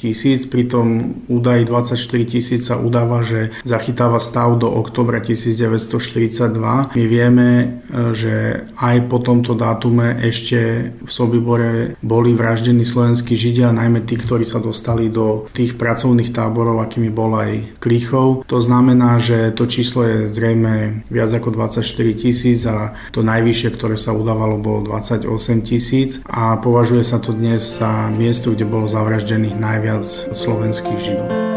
tisíc, 0.00 0.48
pritom 0.50 1.14
údaj 1.28 1.68
24 1.70 1.94
tisíc 2.26 2.66
sa 2.66 2.80
udáva, 2.80 3.22
že 3.22 3.54
zachytáva 3.62 4.16
stav 4.16 4.56
do 4.58 4.66
oktobra 4.66 5.22
1942. 5.22 6.58
My 6.90 7.04
vieme, 7.06 7.48
e, 7.86 8.16
že 8.18 8.66
aj 8.82 8.96
po 9.06 9.22
tomto 9.22 9.54
dátume 9.54 10.18
ešte 10.24 10.90
v 10.96 11.10
Sobibore 11.12 11.99
boli 12.00 12.32
vraždení 12.32 12.84
slovenskí 12.84 13.36
židia, 13.36 13.72
najmä 13.72 14.04
tí, 14.04 14.16
ktorí 14.16 14.44
sa 14.48 14.60
dostali 14.60 15.12
do 15.12 15.48
tých 15.52 15.76
pracovných 15.76 16.32
táborov, 16.32 16.80
akými 16.80 17.12
bol 17.12 17.36
aj 17.36 17.80
Klichov. 17.80 18.48
To 18.48 18.58
znamená, 18.58 19.20
že 19.20 19.52
to 19.52 19.68
číslo 19.68 20.04
je 20.04 20.18
zrejme 20.32 21.04
viac 21.12 21.30
ako 21.32 21.52
24 21.52 21.84
tisíc 22.16 22.64
a 22.64 22.96
to 23.12 23.20
najvyššie, 23.20 23.68
ktoré 23.76 23.96
sa 24.00 24.16
udávalo, 24.16 24.60
bolo 24.60 24.96
28 24.96 25.28
tisíc 25.64 26.24
a 26.28 26.56
považuje 26.56 27.04
sa 27.04 27.20
to 27.20 27.36
dnes 27.36 27.80
za 27.80 28.08
miesto, 28.12 28.52
kde 28.52 28.64
bolo 28.68 28.88
zavraždených 28.88 29.56
najviac 29.56 30.04
slovenských 30.32 30.98
židov. 30.98 31.49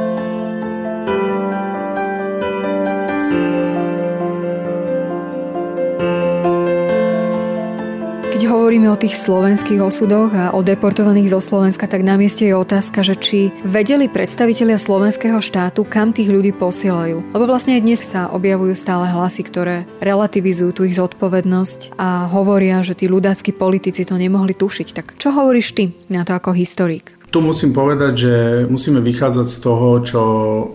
Hovoríme 8.74 8.90
o 8.90 8.98
tých 8.98 9.22
slovenských 9.22 9.86
osudoch 9.86 10.34
a 10.34 10.50
o 10.58 10.66
deportovaných 10.66 11.30
zo 11.30 11.46
Slovenska, 11.46 11.86
tak 11.86 12.02
na 12.02 12.18
mieste 12.18 12.50
je 12.50 12.58
otázka, 12.58 13.06
že 13.06 13.14
či 13.14 13.54
vedeli 13.62 14.10
predstavitelia 14.10 14.82
slovenského 14.82 15.38
štátu, 15.38 15.86
kam 15.86 16.10
tých 16.10 16.34
ľudí 16.34 16.58
posielajú. 16.58 17.38
Lebo 17.38 17.46
vlastne 17.46 17.78
aj 17.78 17.86
dnes 17.86 18.02
sa 18.02 18.34
objavujú 18.34 18.74
stále 18.74 19.14
hlasy, 19.14 19.46
ktoré 19.46 19.86
relativizujú 20.02 20.74
tú 20.74 20.90
ich 20.90 20.98
zodpovednosť 20.98 21.94
a 22.02 22.26
hovoria, 22.34 22.82
že 22.82 22.98
tí 22.98 23.06
ľudácky 23.06 23.54
politici 23.54 24.10
to 24.10 24.18
nemohli 24.18 24.58
tušiť. 24.58 24.88
Tak 24.90 25.06
čo 25.22 25.30
hovoríš 25.30 25.78
ty 25.78 25.94
na 26.10 26.26
to 26.26 26.34
ako 26.34 26.58
historik? 26.58 27.14
Tu 27.30 27.42
musím 27.42 27.78
povedať, 27.78 28.14
že 28.14 28.34
musíme 28.70 29.02
vychádzať 29.06 29.48
z 29.54 29.58
toho, 29.62 30.02
čo, 30.02 30.24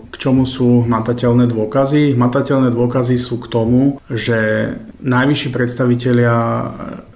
k 0.07 0.15
čomu 0.15 0.47
sú 0.47 0.87
hmatateľné 0.87 1.51
dôkazy. 1.51 2.15
Hmatateľné 2.15 2.71
dôkazy 2.71 3.15
sú 3.15 3.43
k 3.43 3.47
tomu, 3.47 3.99
že 4.11 4.71
najvyšší 4.99 5.49
predstavitelia 5.55 6.35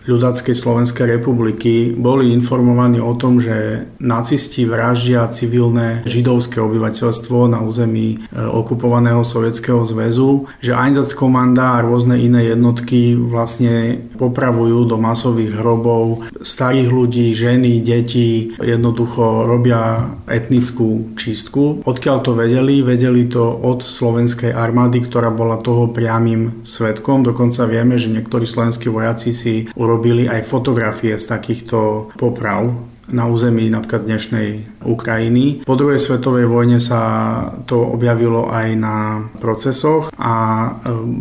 ľudáckej 0.05 0.55
Slovenskej 0.55 1.17
republiky 1.19 1.95
boli 1.95 2.31
informovaní 2.35 2.99
o 2.99 3.15
tom, 3.15 3.39
že 3.39 3.87
nacisti 3.99 4.67
vraždia 4.67 5.27
civilné 5.31 6.03
židovské 6.03 6.59
obyvateľstvo 6.59 7.47
na 7.47 7.63
území 7.63 8.19
e, 8.19 8.37
okupovaného 8.37 9.23
Sovietskeho 9.23 9.83
zväzu, 9.87 10.51
že 10.59 10.75
Einsatzkomanda 10.75 11.79
a 11.79 11.83
rôzne 11.83 12.19
iné 12.19 12.51
jednotky 12.51 13.15
vlastne 13.15 14.03
popravujú 14.19 14.85
do 14.85 14.99
masových 14.99 15.57
hrobov 15.59 16.27
starých 16.43 16.89
ľudí, 16.91 17.25
ženy, 17.33 17.79
deti, 17.81 18.53
jednoducho 18.59 19.47
robia 19.47 20.13
etnickú 20.27 21.15
čistku. 21.15 21.81
Odkiaľ 21.87 22.17
to 22.21 22.31
vedeli? 22.35 22.83
Vedeli 22.83 23.25
to 23.31 23.43
od 23.43 23.81
slovenskej 23.81 24.51
armády, 24.51 24.99
ktorá 25.01 25.31
bola 25.31 25.57
toho 25.59 25.89
priamým 25.89 26.63
svetkom. 26.67 27.23
Dokonca 27.23 27.65
vieme, 27.65 27.95
že 27.95 28.11
niektorí 28.11 28.43
slovenskí 28.43 28.91
vojaci 28.91 29.31
si 29.31 29.53
urobili 29.73 29.92
urobili 29.93 30.25
aj 30.25 30.49
fotografie 30.49 31.13
z 31.21 31.25
takýchto 31.29 32.09
poprav 32.17 32.65
na 33.13 33.29
území 33.29 33.69
napríklad 33.69 34.09
dnešnej 34.09 34.81
Ukrajiny. 34.89 35.61
Po 35.67 35.77
druhej 35.77 36.01
svetovej 36.01 36.49
vojne 36.49 36.81
sa 36.81 37.01
to 37.69 37.77
objavilo 37.77 38.49
aj 38.49 38.67
na 38.73 39.27
procesoch 39.37 40.09
a 40.17 40.33
e, 40.33 40.69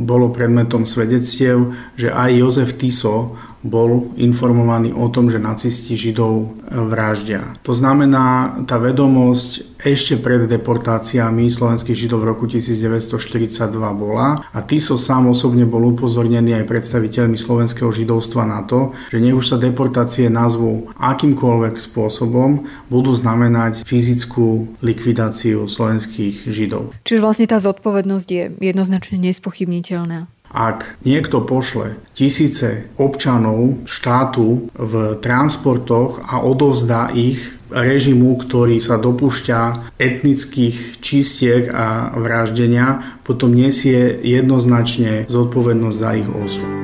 bolo 0.08 0.32
predmetom 0.32 0.88
svedectiev, 0.88 1.68
že 1.92 2.08
aj 2.08 2.30
Jozef 2.32 2.80
Tiso 2.80 3.36
bol 3.62 4.10
informovaný 4.18 4.90
o 4.90 5.06
tom, 5.08 5.30
že 5.30 5.38
nacisti 5.38 5.94
Židov 5.94 6.62
vraždia. 6.70 7.54
To 7.62 7.70
znamená, 7.70 8.58
tá 8.66 8.76
vedomosť 8.78 9.78
ešte 9.82 10.18
pred 10.18 10.46
deportáciami 10.46 11.50
slovenských 11.50 12.06
Židov 12.06 12.22
v 12.22 12.28
roku 12.34 12.44
1942 12.46 13.70
bola 13.94 14.38
a 14.54 14.58
Tiso 14.62 14.94
sám 14.94 15.30
osobne 15.30 15.66
bol 15.66 15.82
upozornený 15.94 16.62
aj 16.62 16.70
predstaviteľmi 16.70 17.34
slovenského 17.34 17.90
židovstva 17.90 18.46
na 18.46 18.62
to, 18.62 18.94
že 19.10 19.18
nech 19.18 19.34
už 19.34 19.54
sa 19.54 19.56
deportácie 19.58 20.30
nazvú 20.30 20.90
akýmkoľvek 20.98 21.78
spôsobom, 21.78 22.66
budú 22.86 23.10
znamenať 23.14 23.82
fyzickú 23.82 24.78
likvidáciu 24.82 25.66
slovenských 25.66 26.46
Židov. 26.46 26.94
Čiže 27.02 27.22
vlastne 27.22 27.46
tá 27.50 27.58
zodpovednosť 27.58 28.28
je 28.30 28.44
jednoznačne 28.62 29.18
nespochybniteľná. 29.18 30.30
Ak 30.52 31.00
niekto 31.00 31.40
pošle 31.48 31.96
tisíce 32.12 32.92
občanov 33.00 33.88
štátu 33.88 34.68
v 34.76 35.16
transportoch 35.24 36.20
a 36.28 36.44
odovzdá 36.44 37.08
ich 37.16 37.40
režimu, 37.72 38.36
ktorý 38.36 38.76
sa 38.76 39.00
dopúšťa 39.00 39.96
etnických 39.96 41.00
čistiek 41.00 41.72
a 41.72 42.12
vraždenia, 42.12 43.16
potom 43.24 43.56
nesie 43.56 44.20
jednoznačne 44.20 45.24
zodpovednosť 45.32 45.96
za 45.96 46.10
ich 46.20 46.28
osud. 46.28 46.81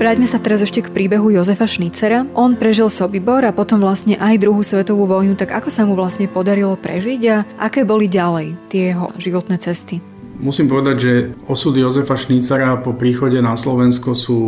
Vráťme 0.00 0.24
sa 0.24 0.40
teraz 0.40 0.64
ešte 0.64 0.80
k 0.80 0.88
príbehu 0.96 1.28
Jozefa 1.28 1.68
Šnicera. 1.68 2.24
On 2.32 2.56
prežil 2.56 2.88
Sobibor 2.88 3.44
a 3.44 3.52
potom 3.52 3.84
vlastne 3.84 4.16
aj 4.16 4.40
druhú 4.40 4.64
svetovú 4.64 5.04
vojnu, 5.04 5.36
tak 5.36 5.52
ako 5.52 5.68
sa 5.68 5.84
mu 5.84 5.92
vlastne 5.92 6.24
podarilo 6.24 6.72
prežiť 6.72 7.20
a 7.28 7.44
aké 7.60 7.84
boli 7.84 8.08
ďalej 8.08 8.56
tie 8.72 8.96
jeho 8.96 9.12
životné 9.20 9.60
cesty? 9.60 10.00
Musím 10.40 10.72
povedať, 10.72 10.96
že 10.96 11.12
osudy 11.44 11.84
Jozefa 11.84 12.16
Šnicera 12.16 12.80
po 12.80 12.96
príchode 12.96 13.44
na 13.44 13.60
Slovensko 13.60 14.16
sú 14.16 14.40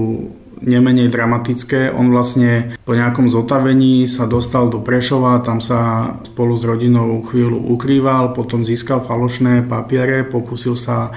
nemenej 0.64 1.12
dramatické. 1.12 1.92
On 1.92 2.08
vlastne 2.08 2.72
po 2.88 2.96
nejakom 2.96 3.28
zotavení 3.28 4.08
sa 4.08 4.24
dostal 4.24 4.72
do 4.72 4.80
Prešova, 4.80 5.44
tam 5.44 5.60
sa 5.60 6.16
spolu 6.32 6.56
s 6.56 6.64
rodinou 6.64 7.20
chvíľu 7.28 7.60
ukrýval, 7.76 8.32
potom 8.32 8.64
získal 8.64 9.04
falošné 9.04 9.68
papiere, 9.68 10.24
pokúsil 10.24 10.80
sa 10.80 11.12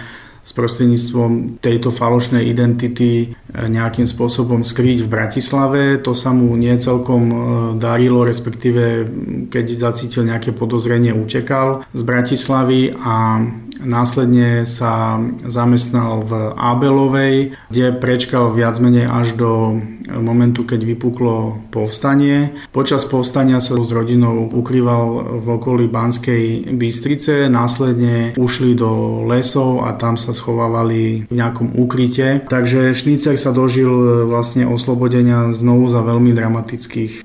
s 0.46 0.52
prostredníctvom 0.54 1.58
tejto 1.58 1.90
falošnej 1.90 2.46
identity 2.46 3.12
e, 3.18 3.28
nejakým 3.66 4.06
spôsobom 4.06 4.62
skryť 4.62 5.02
v 5.02 5.10
Bratislave. 5.10 5.82
To 6.06 6.14
sa 6.14 6.30
mu 6.30 6.54
nie 6.54 6.78
celkom 6.78 7.24
e, 7.26 7.36
darilo, 7.82 8.22
respektíve 8.22 9.10
keď 9.50 9.66
zacítil 9.74 10.30
nejaké 10.30 10.54
podozrenie, 10.54 11.18
utekal 11.18 11.82
z 11.98 12.02
Bratislavy 12.06 12.94
a 12.94 13.42
Následne 13.86 14.64
sa 14.64 15.20
zamestnal 15.44 16.24
v 16.24 16.32
Abelovej, 16.56 17.60
kde 17.68 17.92
prečkal 18.00 18.56
viac 18.56 18.80
menej 18.80 19.04
až 19.04 19.36
do 19.36 19.84
momentu, 20.10 20.64
keď 20.64 20.86
vypuklo 20.86 21.60
povstanie. 21.76 22.56
Počas 22.72 23.04
povstania 23.04 23.60
sa 23.60 23.76
s 23.76 23.92
rodinou 23.92 24.48
ukrýval 24.48 25.38
v 25.44 25.48
okolí 25.60 25.86
Banskej 25.92 26.72
Bystrice, 26.78 27.52
následne 27.52 28.38
ušli 28.40 28.78
do 28.78 29.22
lesov 29.28 29.84
a 29.84 29.98
tam 29.98 30.16
sa 30.16 30.32
schovávali 30.36 31.26
v 31.26 31.34
nejakom 31.34 31.74
úkryte. 31.80 32.44
Takže 32.46 32.92
Šnícer 32.92 33.40
sa 33.40 33.56
dožil 33.56 34.28
vlastne 34.28 34.68
oslobodenia 34.68 35.56
znovu 35.56 35.88
za 35.88 36.04
veľmi 36.04 36.36
dramatických 36.36 37.14
e, 37.16 37.22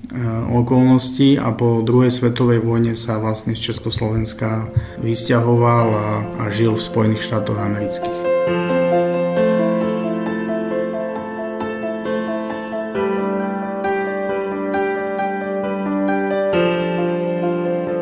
okolností 0.54 1.36
a 1.36 1.50
po 1.50 1.82
druhej 1.82 2.14
svetovej 2.14 2.62
vojne 2.62 2.94
sa 2.94 3.18
vlastne 3.18 3.58
z 3.58 3.74
Československa 3.74 4.70
vysťahoval 5.02 5.86
a 5.90 6.20
a 6.38 6.50
žil 6.50 6.74
v 6.76 6.82
Spojených 6.82 7.26
štátoch 7.26 7.58
amerických. 7.58 8.29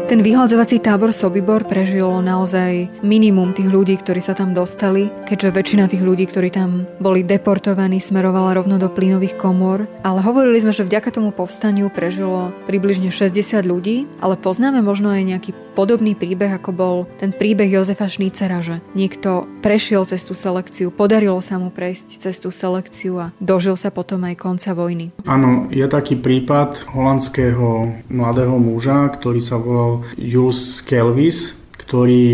Ten 0.08 0.24
vyhľadzovací 0.24 0.80
tábor 0.80 1.12
Sobibor 1.12 1.68
prežilo 1.68 2.24
naozaj 2.24 2.88
minimum 3.04 3.52
tých 3.52 3.68
ľudí, 3.68 4.00
ktorí 4.00 4.24
sa 4.24 4.32
tam 4.32 4.56
dostali, 4.56 5.12
keďže 5.28 5.52
väčšina 5.52 5.84
tých 5.84 6.00
ľudí, 6.00 6.24
ktorí 6.24 6.48
tam 6.48 6.88
boli 6.96 7.20
deportovaní, 7.20 8.00
smerovala 8.00 8.56
rovno 8.56 8.80
do 8.80 8.88
plynových 8.88 9.36
komôr. 9.36 9.84
Ale 10.00 10.24
hovorili 10.24 10.64
sme, 10.64 10.72
že 10.72 10.88
vďaka 10.88 11.12
tomu 11.12 11.28
povstaniu 11.28 11.92
prežilo 11.92 12.56
približne 12.64 13.12
60 13.12 13.60
ľudí, 13.68 14.08
ale 14.24 14.40
poznáme 14.40 14.80
možno 14.80 15.12
aj 15.12 15.28
nejaký 15.28 15.52
podobný 15.78 16.18
príbeh, 16.18 16.58
ako 16.58 16.70
bol 16.74 16.96
ten 17.22 17.30
príbeh 17.30 17.70
Jozefa 17.70 18.10
Šnícera, 18.10 18.58
že 18.66 18.82
niekto 18.98 19.46
prešiel 19.62 20.02
cez 20.10 20.26
tú 20.26 20.34
selekciu, 20.34 20.90
podarilo 20.90 21.38
sa 21.38 21.62
mu 21.62 21.70
prejsť 21.70 22.18
cez 22.18 22.42
tú 22.42 22.50
selekciu 22.50 23.14
a 23.22 23.30
dožil 23.38 23.78
sa 23.78 23.94
potom 23.94 24.26
aj 24.26 24.34
konca 24.42 24.74
vojny. 24.74 25.14
Áno, 25.22 25.70
je 25.70 25.86
taký 25.86 26.18
prípad 26.18 26.90
holandského 26.90 27.94
mladého 28.10 28.58
muža, 28.58 29.06
ktorý 29.14 29.38
sa 29.38 29.54
volal 29.62 30.02
Jules 30.18 30.82
Kelvis, 30.82 31.57
ktorý 31.78 32.26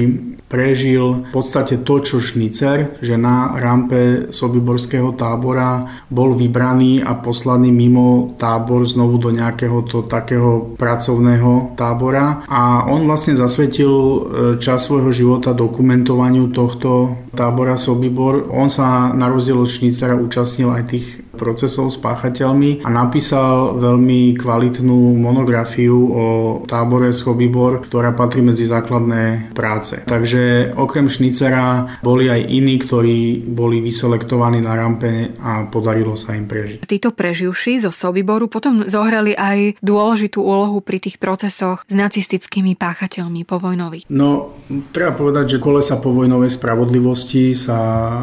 prežil 0.54 1.26
v 1.26 1.30
podstate 1.34 1.82
to, 1.82 1.98
čo 1.98 2.22
Šnicer, 2.22 3.02
že 3.02 3.18
na 3.18 3.58
rampe 3.58 4.30
Sobiborského 4.30 5.16
tábora 5.18 6.04
bol 6.06 6.38
vybraný 6.38 7.02
a 7.02 7.18
poslaný 7.18 7.74
mimo 7.74 8.38
tábor 8.38 8.86
znovu 8.86 9.18
do 9.18 9.30
nejakého 9.34 9.82
to 9.88 10.06
takého 10.06 10.78
pracovného 10.78 11.74
tábora 11.74 12.46
a 12.46 12.86
on 12.86 13.08
vlastne 13.08 13.34
zasvetil 13.34 13.90
e, 13.90 14.18
čas 14.62 14.86
svojho 14.86 15.10
života 15.10 15.50
dokumentovaniu 15.56 16.54
tohto 16.54 17.18
tábora 17.34 17.74
Sobibor. 17.74 18.46
On 18.54 18.70
sa 18.70 19.10
na 19.10 19.26
rozdiel 19.26 19.58
od 19.58 19.66
Šnicera 19.66 20.14
účastnil 20.14 20.70
aj 20.70 20.84
tých 20.86 21.06
procesov 21.44 21.92
s 21.92 22.00
páchateľmi 22.00 22.80
a 22.80 22.88
napísal 22.88 23.76
veľmi 23.76 24.32
kvalitnú 24.40 25.20
monografiu 25.20 25.96
o 26.08 26.26
tábore 26.64 27.12
Sobibor, 27.12 27.84
ktorá 27.84 28.16
patrí 28.16 28.40
medzi 28.40 28.64
základné 28.64 29.52
práce. 29.52 30.00
Takže 30.08 30.72
okrem 30.72 31.12
Šnicera 31.12 32.00
boli 32.00 32.32
aj 32.32 32.40
iní, 32.48 32.80
ktorí 32.80 33.44
boli 33.44 33.84
vyselektovaní 33.84 34.64
na 34.64 34.72
rampe 34.72 35.36
a 35.36 35.68
podarilo 35.68 36.16
sa 36.16 36.32
im 36.32 36.48
prežiť. 36.48 36.88
Títo 36.88 37.12
preživší 37.12 37.84
zo 37.84 37.92
Sobiboru 37.92 38.48
potom 38.48 38.88
zohrali 38.88 39.36
aj 39.36 39.76
dôležitú 39.84 40.40
úlohu 40.40 40.80
pri 40.80 41.02
tých 41.02 41.20
procesoch 41.20 41.84
s 41.84 41.94
nacistickými 41.94 42.78
páchateľmi 42.78 43.44
povojnových. 43.44 44.08
No, 44.08 44.56
treba 44.94 45.12
povedať, 45.12 45.58
že 45.58 45.62
kolesa 45.62 46.00
povojnovej 46.00 46.54
spravodlivosti 46.54 47.52
sa 47.52 47.78
e, 47.78 48.22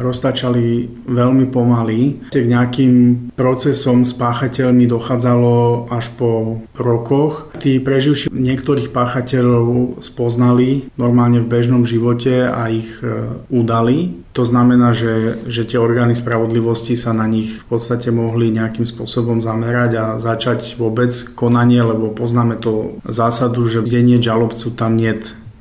roztačali 0.00 0.64
veľmi 1.10 1.50
pomaly. 1.50 2.30
K 2.30 2.46
nejakým 2.62 2.94
procesom 3.34 4.06
s 4.06 4.14
páchateľmi 4.14 4.86
dochádzalo 4.86 5.86
až 5.90 6.14
po 6.14 6.62
rokoch. 6.78 7.50
Tí 7.58 7.82
preživší 7.82 8.30
niektorých 8.30 8.94
páchateľov 8.94 9.98
spoznali 9.98 10.86
normálne 10.94 11.42
v 11.42 11.50
bežnom 11.50 11.82
živote 11.82 12.46
a 12.46 12.70
ich 12.70 13.02
e, 13.02 13.34
udali. 13.50 14.22
To 14.32 14.46
znamená, 14.46 14.96
že, 14.96 15.44
že 15.50 15.68
tie 15.68 15.76
orgány 15.76 16.16
spravodlivosti 16.16 16.96
sa 16.96 17.12
na 17.12 17.28
nich 17.28 17.60
v 17.60 17.66
podstate 17.68 18.08
mohli 18.08 18.48
nejakým 18.48 18.88
spôsobom 18.88 19.44
zamerať 19.44 19.90
a 19.98 20.04
začať 20.16 20.80
vôbec 20.80 21.12
konanie, 21.36 21.84
lebo 21.84 22.14
poznáme 22.14 22.56
to 22.56 23.02
zásadu, 23.04 23.68
že 23.68 23.84
kde 23.84 24.00
nie 24.00 24.18
žalobcu, 24.22 24.72
tam 24.72 24.96
nie 24.96 25.12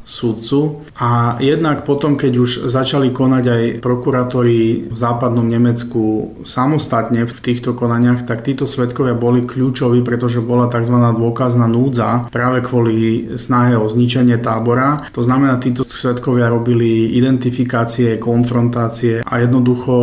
sudcu. 0.03 0.81
A 0.97 1.37
jednak 1.39 1.85
potom, 1.85 2.17
keď 2.17 2.33
už 2.37 2.49
začali 2.67 3.13
konať 3.13 3.43
aj 3.47 3.63
prokurátori 3.79 4.89
v 4.89 4.95
západnom 4.95 5.45
Nemecku 5.45 6.35
samostatne 6.43 7.25
v 7.25 7.37
týchto 7.39 7.77
konaniach, 7.77 8.25
tak 8.25 8.41
títo 8.41 8.65
svetkovia 8.65 9.13
boli 9.13 9.45
kľúčoví, 9.45 10.01
pretože 10.01 10.41
bola 10.41 10.67
tzv. 10.67 10.95
dôkazná 10.95 11.65
núdza 11.69 12.25
práve 12.33 12.65
kvôli 12.65 13.29
snahe 13.37 13.77
o 13.77 13.85
zničenie 13.85 14.41
tábora. 14.41 15.05
To 15.13 15.21
znamená, 15.21 15.61
títo 15.61 15.85
svetkovia 15.85 16.49
robili 16.49 17.13
identifikácie, 17.17 18.17
konfrontácie 18.17 19.21
a 19.21 19.33
jednoducho 19.41 19.93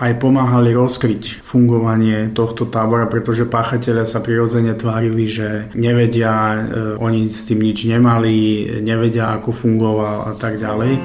aj 0.00 0.12
pomáhali 0.18 0.72
rozkryť 0.72 1.44
fungovanie 1.44 2.32
tohto 2.32 2.70
tábora, 2.70 3.10
pretože 3.10 3.44
páchatelia 3.44 4.08
sa 4.08 4.24
prirodzene 4.24 4.72
tvárili, 4.78 5.28
že 5.28 5.68
nevedia, 5.76 6.32
e, 6.32 6.58
oni 6.96 7.28
s 7.28 7.44
tým 7.44 7.60
nič 7.60 7.84
nemali, 7.84 8.68
nevedia, 8.80 9.41
ako 9.42 9.50
fungoval 9.50 10.30
a 10.30 10.32
tak 10.38 10.62
ďalej. 10.62 11.02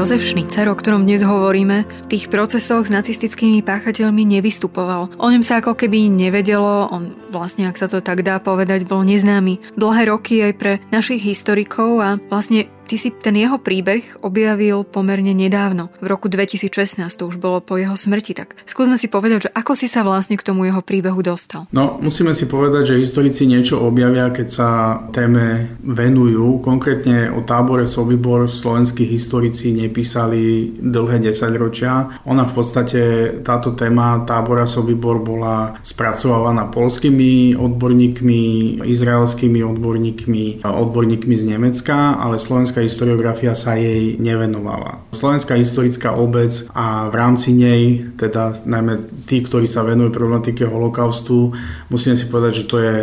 Jozef 0.00 0.24
Šnicer, 0.24 0.64
o 0.66 0.74
ktorom 0.74 1.04
dnes 1.04 1.20
hovoríme, 1.20 1.84
v 1.84 2.06
tých 2.08 2.32
procesoch 2.32 2.88
s 2.88 2.94
nacistickými 2.94 3.60
páchateľmi 3.60 4.24
nevystupoval. 4.24 5.12
O 5.20 5.28
ňom 5.28 5.44
sa 5.44 5.60
ako 5.60 5.76
keby 5.76 6.08
nevedelo, 6.08 6.88
on 6.88 7.14
vlastne, 7.28 7.68
ak 7.68 7.76
sa 7.76 7.84
to 7.84 8.00
tak 8.00 8.24
dá 8.24 8.40
povedať, 8.40 8.88
bol 8.88 9.04
neznámy. 9.04 9.60
Dlhé 9.76 10.08
roky 10.08 10.40
aj 10.40 10.52
pre 10.56 10.72
našich 10.88 11.20
historikov 11.20 12.00
a 12.00 12.16
vlastne 12.32 12.66
Ty 12.90 12.98
si 12.98 13.14
ten 13.14 13.38
jeho 13.38 13.62
príbeh 13.62 14.18
objavil 14.18 14.82
pomerne 14.82 15.30
nedávno, 15.30 15.94
v 16.02 16.10
roku 16.10 16.26
2016, 16.26 17.06
to 17.14 17.30
už 17.30 17.38
bolo 17.38 17.62
po 17.62 17.78
jeho 17.78 17.94
smrti, 17.94 18.34
tak 18.34 18.58
skúsme 18.66 18.98
si 18.98 19.06
povedať, 19.06 19.46
že 19.46 19.50
ako 19.54 19.78
si 19.78 19.86
sa 19.86 20.02
vlastne 20.02 20.34
k 20.34 20.42
tomu 20.42 20.66
jeho 20.66 20.82
príbehu 20.82 21.22
dostal. 21.22 21.70
No, 21.70 22.02
musíme 22.02 22.34
si 22.34 22.50
povedať, 22.50 22.90
že 22.90 22.98
historici 22.98 23.46
niečo 23.46 23.78
objavia, 23.78 24.34
keď 24.34 24.46
sa 24.50 24.68
téme 25.14 25.78
venujú. 25.86 26.58
Konkrétne 26.66 27.30
o 27.30 27.46
tábore 27.46 27.86
Sobibor 27.86 28.50
slovenskí 28.50 29.06
historici 29.06 29.70
nepísali 29.70 30.74
dlhé 30.82 31.30
desaťročia. 31.30 32.26
Ona 32.26 32.42
v 32.42 32.52
podstate, 32.58 33.00
táto 33.46 33.78
téma 33.78 34.26
tábora 34.26 34.66
Sobibor 34.66 35.22
bola 35.22 35.78
spracovávaná 35.86 36.66
polskými 36.66 37.54
odborníkmi, 37.54 38.42
izraelskými 38.82 39.62
odborníkmi, 39.62 40.66
odborníkmi 40.66 41.34
z 41.38 41.44
Nemecka, 41.54 42.18
ale 42.18 42.42
slovenská 42.42 42.79
slovenská 42.80 42.88
historiografia 42.88 43.52
sa 43.52 43.76
jej 43.76 44.16
nevenovala. 44.16 45.04
Slovenská 45.12 45.60
historická 45.60 46.16
obec 46.16 46.64
a 46.72 47.12
v 47.12 47.14
rámci 47.14 47.52
nej, 47.52 48.08
teda 48.16 48.56
najmä 48.64 49.04
tí, 49.28 49.44
ktorí 49.44 49.68
sa 49.68 49.84
venujú 49.84 50.08
problematike 50.08 50.64
holokaustu, 50.64 51.52
musíme 51.92 52.16
si 52.16 52.24
povedať, 52.32 52.64
že 52.64 52.68
to 52.68 52.76
je 52.80 52.96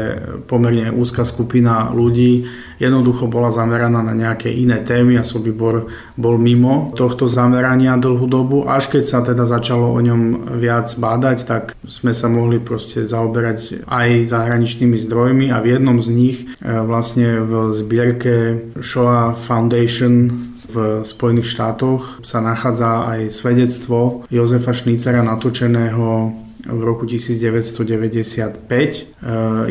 pomerne 0.50 0.90
úzka 0.90 1.22
skupina 1.22 1.94
ľudí, 1.94 2.50
jednoducho 2.78 3.30
bola 3.30 3.54
zameraná 3.54 4.02
na 4.02 4.14
nejaké 4.14 4.50
iné 4.50 4.82
témy 4.82 5.18
a 5.18 5.26
Sobibor 5.26 5.90
bol 6.16 6.38
mimo 6.38 6.94
tohto 6.94 7.26
zamerania 7.30 7.98
dlhú 7.98 8.26
dobu. 8.30 8.58
Až 8.70 8.94
keď 8.94 9.04
sa 9.04 9.20
teda 9.26 9.44
začalo 9.46 9.94
o 9.94 10.00
ňom 10.00 10.56
viac 10.58 10.90
bádať, 10.98 11.38
tak 11.46 11.64
sme 11.86 12.14
sa 12.14 12.30
mohli 12.30 12.62
proste 12.62 13.06
zaoberať 13.06 13.86
aj 13.90 14.30
zahraničnými 14.30 14.98
zdrojmi 14.98 15.50
a 15.52 15.62
v 15.62 15.78
jednom 15.78 15.98
z 16.02 16.10
nich 16.14 16.38
e, 16.42 16.70
vlastne 16.86 17.42
v 17.42 17.74
zbierke 17.74 18.36
Shoah 18.80 19.34
Foundation 19.36 20.48
v 20.68 21.02
Spojených 21.08 21.48
štátoch 21.48 22.20
sa 22.28 22.44
nachádza 22.44 23.08
aj 23.08 23.32
svedectvo 23.32 24.28
Jozefa 24.28 24.76
Šnícera 24.76 25.24
natočeného 25.24 26.47
v 26.68 26.82
roku 26.84 27.08
1995. 27.08 28.68
E, 28.68 29.04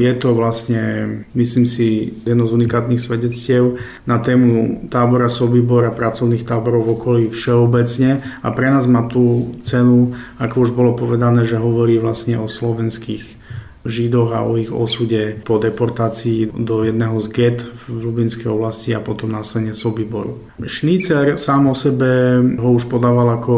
je 0.01 0.13
to 0.17 0.29
vlastne, 0.33 0.83
myslím 1.37 1.69
si, 1.69 2.17
jedno 2.25 2.49
z 2.49 2.57
unikátnych 2.57 3.01
svedectiev 3.01 3.77
na 4.09 4.19
tému 4.19 4.89
tábora 4.89 5.29
Sobibor 5.29 5.85
a 5.85 5.93
pracovných 5.93 6.49
táborov 6.49 6.89
v 6.89 6.95
okolí 6.97 7.25
všeobecne 7.29 8.25
a 8.41 8.49
pre 8.51 8.73
nás 8.73 8.89
má 8.89 9.05
tú 9.05 9.55
cenu, 9.61 10.17
ako 10.41 10.57
už 10.67 10.71
bolo 10.73 10.97
povedané, 10.97 11.45
že 11.45 11.61
hovorí 11.61 12.01
vlastne 12.01 12.41
o 12.41 12.49
slovenských 12.49 13.36
Židoch 13.87 14.31
a 14.35 14.43
o 14.43 14.59
ich 14.59 14.71
osude 14.75 15.41
po 15.43 15.63
deportácii 15.63 16.53
do 16.53 16.83
jedného 16.83 17.17
z 17.23 17.29
get 17.33 17.59
v 17.87 18.03
Lubinskej 18.03 18.51
oblasti 18.51 18.93
a 18.93 19.01
potom 19.01 19.31
následne 19.31 19.73
Sobiboru. 19.73 20.39
Šnícer 20.57 21.37
sám 21.37 21.71
o 21.71 21.77
sebe 21.77 22.41
ho 22.41 22.71
už 22.73 22.89
podával 22.89 23.37
ako 23.37 23.55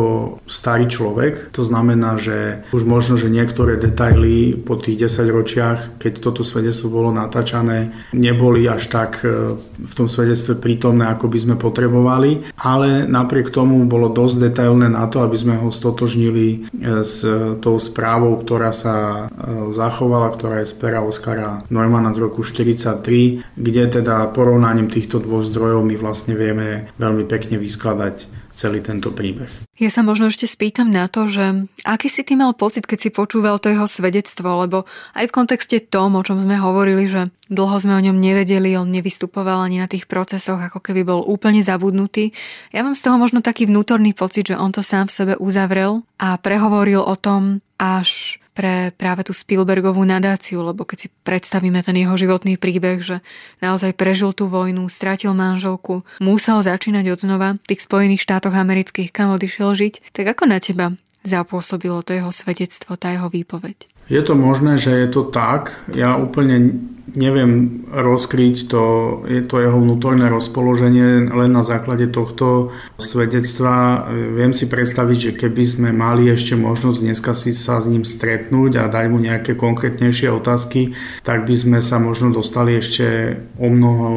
starý 0.51 0.91
človek, 0.91 1.55
to 1.55 1.63
znamená, 1.63 2.19
že 2.19 2.67
už 2.75 2.83
možno, 2.83 3.15
že 3.15 3.31
niektoré 3.31 3.79
detaily 3.79 4.59
po 4.59 4.75
tých 4.75 5.07
10 5.07 5.31
ročiach, 5.31 5.79
keď 6.03 6.13
toto 6.19 6.43
svedectvo 6.43 6.91
bolo 6.91 7.11
natáčané, 7.15 8.11
neboli 8.11 8.67
až 8.67 8.91
tak 8.91 9.23
e, 9.23 9.55
v 9.63 9.93
tom 9.95 10.11
svedectve 10.11 10.59
prítomné, 10.59 11.07
ako 11.07 11.31
by 11.31 11.39
sme 11.39 11.55
potrebovali, 11.55 12.51
ale 12.59 13.07
napriek 13.07 13.55
tomu 13.55 13.79
bolo 13.87 14.11
dosť 14.11 14.51
detailné 14.51 14.91
na 14.91 15.07
to, 15.07 15.23
aby 15.23 15.39
sme 15.39 15.55
ho 15.55 15.71
stotožnili 15.71 16.47
e, 16.51 16.59
s 17.07 17.23
tou 17.63 17.79
správou, 17.79 18.35
ktorá 18.43 18.75
sa 18.75 19.27
e, 19.31 19.71
zachovala 19.71 20.18
publikovala, 20.19 20.35
ktorá 20.35 20.57
je 20.63 20.67
z 20.67 20.75
pera 20.75 21.01
Oskara 21.01 21.63
Neumana 21.71 22.11
z 22.11 22.19
roku 22.19 22.43
43, 22.43 23.55
kde 23.55 23.83
teda 23.87 24.27
porovnaním 24.35 24.91
týchto 24.91 25.23
dvoch 25.23 25.47
zdrojov 25.47 25.87
my 25.87 25.95
vlastne 25.95 26.35
vieme 26.35 26.91
veľmi 26.99 27.23
pekne 27.31 27.55
vyskladať 27.63 28.27
celý 28.59 28.83
tento 28.83 29.15
príbeh. 29.15 29.47
Ja 29.79 29.87
sa 29.87 30.03
možno 30.03 30.35
ešte 30.35 30.51
spýtam 30.51 30.91
na 30.91 31.07
to, 31.07 31.31
že 31.31 31.71
aký 31.87 32.11
si 32.11 32.27
ty 32.27 32.35
mal 32.35 32.51
pocit, 32.59 32.91
keď 32.91 32.99
si 32.99 33.11
počúval 33.15 33.63
to 33.63 33.71
jeho 33.71 33.87
svedectvo, 33.87 34.67
lebo 34.67 34.83
aj 35.15 35.31
v 35.31 35.35
kontexte 35.39 35.79
tom, 35.87 36.19
o 36.19 36.27
čom 36.27 36.43
sme 36.43 36.59
hovorili, 36.59 37.07
že 37.07 37.31
dlho 37.47 37.79
sme 37.79 37.95
o 37.95 38.03
ňom 38.03 38.19
nevedeli, 38.19 38.75
on 38.75 38.91
nevystupoval 38.91 39.63
ani 39.63 39.79
na 39.79 39.87
tých 39.87 40.11
procesoch, 40.11 40.59
ako 40.59 40.83
keby 40.83 41.07
bol 41.07 41.23
úplne 41.23 41.63
zabudnutý. 41.63 42.35
Ja 42.75 42.83
mám 42.83 42.99
z 42.99 43.07
toho 43.07 43.15
možno 43.15 43.47
taký 43.47 43.71
vnútorný 43.71 44.11
pocit, 44.19 44.51
že 44.51 44.59
on 44.59 44.75
to 44.75 44.83
sám 44.83 45.07
v 45.07 45.15
sebe 45.15 45.35
uzavrel 45.39 46.03
a 46.19 46.35
prehovoril 46.43 46.99
o 46.99 47.15
tom 47.15 47.63
až 47.79 48.43
pre 48.59 48.91
práve 48.99 49.23
tú 49.23 49.31
Spielbergovú 49.31 50.03
nadáciu, 50.03 50.67
lebo 50.67 50.83
keď 50.83 51.07
si 51.07 51.09
predstavíme 51.23 51.79
ten 51.87 51.95
jeho 51.95 52.19
životný 52.19 52.59
príbeh, 52.59 52.99
že 52.99 53.23
naozaj 53.63 53.95
prežil 53.95 54.35
tú 54.35 54.51
vojnu, 54.51 54.91
strátil 54.91 55.31
manželku, 55.31 56.03
musel 56.19 56.59
začínať 56.59 57.15
od 57.15 57.19
znova 57.23 57.49
v 57.55 57.67
tých 57.71 57.87
Spojených 57.87 58.27
štátoch 58.27 58.59
amerických, 58.59 59.15
kam 59.15 59.31
odišiel 59.31 59.79
žiť, 59.79 59.95
tak 60.11 60.35
ako 60.35 60.51
na 60.51 60.59
teba 60.59 60.99
zapôsobilo 61.23 62.03
to 62.03 62.19
jeho 62.19 62.35
svedectvo, 62.35 62.99
tá 62.99 63.15
jeho 63.15 63.31
výpoveď? 63.31 63.98
Je 64.09 64.21
to 64.25 64.33
možné, 64.33 64.81
že 64.81 64.93
je 64.93 65.09
to 65.13 65.29
tak. 65.29 65.77
Ja 65.93 66.17
úplne 66.17 66.81
neviem 67.17 67.85
rozkryť 67.89 68.69
to, 68.69 68.85
je 69.25 69.41
to 69.45 69.65
jeho 69.65 69.81
vnútorné 69.81 70.29
rozpoloženie 70.29 71.33
len 71.33 71.51
na 71.53 71.65
základe 71.65 72.09
tohto 72.13 72.73
svedectva. 73.01 74.05
Viem 74.13 74.53
si 74.53 74.69
predstaviť, 74.69 75.19
že 75.19 75.33
keby 75.37 75.65
sme 75.65 75.91
mali 75.97 76.29
ešte 76.29 76.53
možnosť 76.53 76.99
dneska 77.01 77.33
si 77.33 77.57
sa 77.57 77.81
s 77.81 77.89
ním 77.89 78.05
stretnúť 78.05 78.81
a 78.81 78.93
dať 78.93 79.05
mu 79.09 79.19
nejaké 79.21 79.57
konkrétnejšie 79.57 80.29
otázky, 80.29 80.93
tak 81.25 81.49
by 81.49 81.55
sme 81.57 81.79
sa 81.81 81.97
možno 81.97 82.33
dostali 82.33 82.77
ešte 82.77 83.41
o 83.57 83.73
mnoho 83.73 84.09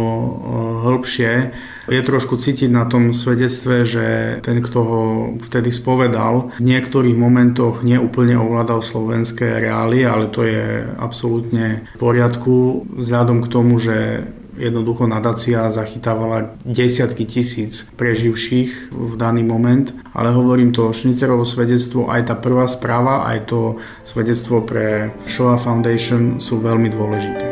hĺbšie 0.83 1.33
je 1.89 2.01
trošku 2.01 2.37
cítiť 2.37 2.69
na 2.69 2.85
tom 2.85 3.15
svedectve, 3.15 3.87
že 3.87 4.05
ten, 4.45 4.61
kto 4.61 4.79
ho 4.81 5.01
vtedy 5.41 5.73
spovedal, 5.73 6.53
v 6.57 6.61
niektorých 6.61 7.17
momentoch 7.17 7.81
neúplne 7.81 8.37
ovládal 8.37 8.85
slovenské 8.85 9.61
reálie, 9.61 10.05
ale 10.05 10.29
to 10.29 10.45
je 10.45 10.85
absolútne 10.99 11.87
v 11.95 11.97
poriadku 11.97 12.85
vzhľadom 13.01 13.45
k 13.45 13.51
tomu, 13.51 13.81
že 13.81 14.27
jednoducho 14.61 15.07
nadácia 15.07 15.71
zachytávala 15.71 16.53
desiatky 16.67 17.25
tisíc 17.25 17.87
preživších 17.95 18.91
v 18.91 19.13
daný 19.17 19.41
moment, 19.41 19.89
ale 20.13 20.35
hovorím 20.35 20.75
to 20.75 20.91
Šnicerovo 20.91 21.47
svedectvo, 21.47 22.11
aj 22.11 22.29
tá 22.29 22.35
prvá 22.37 22.67
správa, 22.67 23.25
aj 23.25 23.49
to 23.49 23.59
svedectvo 24.03 24.61
pre 24.61 25.15
Shoah 25.25 25.57
Foundation 25.57 26.37
sú 26.37 26.59
veľmi 26.61 26.91
dôležité. 26.91 27.50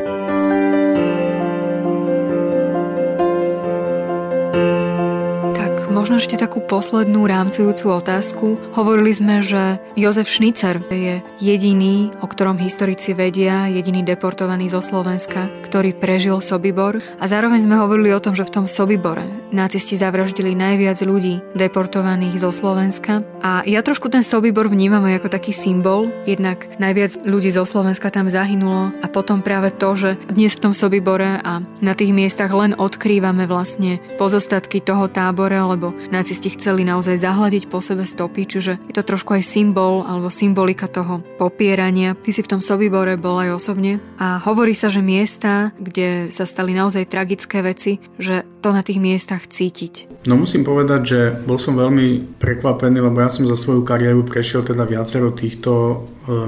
Možno 6.19 6.35
ešte 6.35 6.43
takú 6.51 6.59
poslednú 6.59 7.31
rámcujúcu 7.31 7.95
otázku. 7.95 8.59
Hovorili 8.75 9.15
sme, 9.15 9.39
že 9.39 9.79
Jozef 9.95 10.27
Šnicer 10.27 10.83
je 10.91 11.23
jediný, 11.39 12.11
o 12.19 12.27
ktorom 12.27 12.59
historici 12.59 13.15
vedia, 13.15 13.71
jediný 13.71 14.03
deportovaný 14.03 14.67
zo 14.67 14.83
Slovenska, 14.83 15.47
ktorý 15.63 15.95
prežil 15.95 16.43
Sobibor. 16.43 16.99
A 16.99 17.23
zároveň 17.23 17.63
sme 17.63 17.79
hovorili 17.79 18.11
o 18.11 18.19
tom, 18.19 18.35
že 18.35 18.43
v 18.43 18.51
tom 18.51 18.65
Sobibore 18.67 19.23
nacisti 19.51 19.99
zavraždili 19.99 20.53
najviac 20.55 21.01
ľudí 21.03 21.41
deportovaných 21.57 22.39
zo 22.39 22.49
Slovenska. 22.53 23.21
A 23.43 23.63
ja 23.65 23.81
trošku 23.81 24.09
ten 24.09 24.25
Sobibor 24.25 24.69
vnímam 24.69 25.03
aj 25.05 25.23
ako 25.23 25.29
taký 25.29 25.51
symbol. 25.53 26.09
Jednak 26.25 26.67
najviac 26.77 27.21
ľudí 27.25 27.49
zo 27.53 27.65
Slovenska 27.65 28.13
tam 28.13 28.29
zahynulo 28.29 28.93
a 29.01 29.07
potom 29.09 29.41
práve 29.41 29.73
to, 29.75 29.95
že 29.95 30.09
dnes 30.31 30.55
v 30.55 30.69
tom 30.69 30.73
Sobibore 30.73 31.41
a 31.41 31.63
na 31.81 31.93
tých 31.93 32.13
miestach 32.13 32.51
len 32.53 32.77
odkrývame 32.77 33.49
vlastne 33.49 34.01
pozostatky 34.21 34.81
toho 34.83 35.09
tábora, 35.09 35.65
lebo 35.65 35.91
nacisti 36.13 36.53
chceli 36.53 36.85
naozaj 36.85 37.21
zahľadiť 37.21 37.67
po 37.67 37.81
sebe 37.81 38.05
stopy, 38.05 38.45
čiže 38.45 38.77
je 38.89 38.93
to 38.95 39.03
trošku 39.03 39.35
aj 39.35 39.43
symbol 39.43 40.05
alebo 40.05 40.31
symbolika 40.31 40.87
toho 40.87 41.21
popierania. 41.37 42.15
Ty 42.15 42.29
si 42.31 42.41
v 42.45 42.51
tom 42.57 42.61
Sobibore 42.61 43.19
bol 43.19 43.39
aj 43.39 43.55
osobne 43.55 43.99
a 44.19 44.39
hovorí 44.43 44.75
sa, 44.75 44.91
že 44.91 45.03
miesta, 45.03 45.71
kde 45.79 46.29
sa 46.29 46.43
stali 46.43 46.75
naozaj 46.75 47.09
tragické 47.09 47.63
veci, 47.63 47.99
že 48.19 48.43
to 48.59 48.75
na 48.75 48.83
tých 48.83 48.99
miestach 48.99 49.38
cítiť. 49.47 50.25
No 50.27 50.35
musím 50.35 50.67
povedať, 50.67 51.01
že 51.05 51.19
bol 51.45 51.55
som 51.55 51.77
veľmi 51.77 52.39
prekvapený, 52.41 52.99
lebo 52.99 53.23
ja 53.23 53.29
som 53.31 53.47
za 53.47 53.55
svoju 53.55 53.87
kariéru 53.87 54.27
prešiel 54.27 54.65
teda 54.65 54.83
viacero 54.83 55.31
týchto 55.31 55.71
e, 55.71 55.95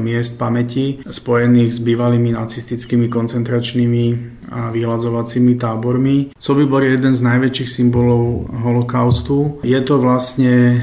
miest 0.02 0.36
pamäti 0.36 1.00
spojených 1.06 1.78
s 1.78 1.80
bývalými 1.80 2.36
nacistickými 2.36 3.08
koncentračnými 3.08 4.06
a 4.52 4.74
vyhľadzovacími 4.74 5.54
tábormi. 5.56 6.36
Sobibor 6.36 6.84
je 6.84 6.98
jeden 7.00 7.16
z 7.16 7.22
najväčších 7.24 7.70
symbolov 7.70 8.52
holokaustu. 8.52 9.64
Je 9.64 9.80
to 9.86 10.02
vlastne 10.02 10.76
e, 10.76 10.80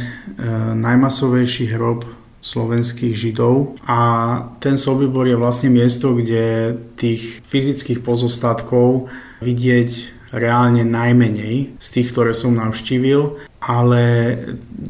najmasovejší 0.78 1.76
hrob 1.76 2.08
slovenských 2.38 3.14
židov 3.18 3.76
a 3.84 3.98
ten 4.62 4.78
Sobibor 4.78 5.26
je 5.26 5.34
vlastne 5.34 5.74
miesto, 5.74 6.14
kde 6.14 6.74
tých 6.94 7.42
fyzických 7.44 8.00
pozostatkov 8.00 9.10
vidieť 9.42 10.17
reálne 10.32 10.84
najmenej 10.84 11.80
z 11.80 11.88
tých, 11.92 12.12
ktoré 12.12 12.32
som 12.36 12.56
navštívil 12.56 13.48
ale 13.58 14.02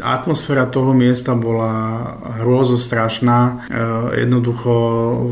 atmosféra 0.04 0.68
toho 0.68 0.92
miesta 0.92 1.32
bola 1.32 2.04
hrôzostrašná. 2.44 3.38
E, 3.40 3.52
jednoducho 4.28 4.72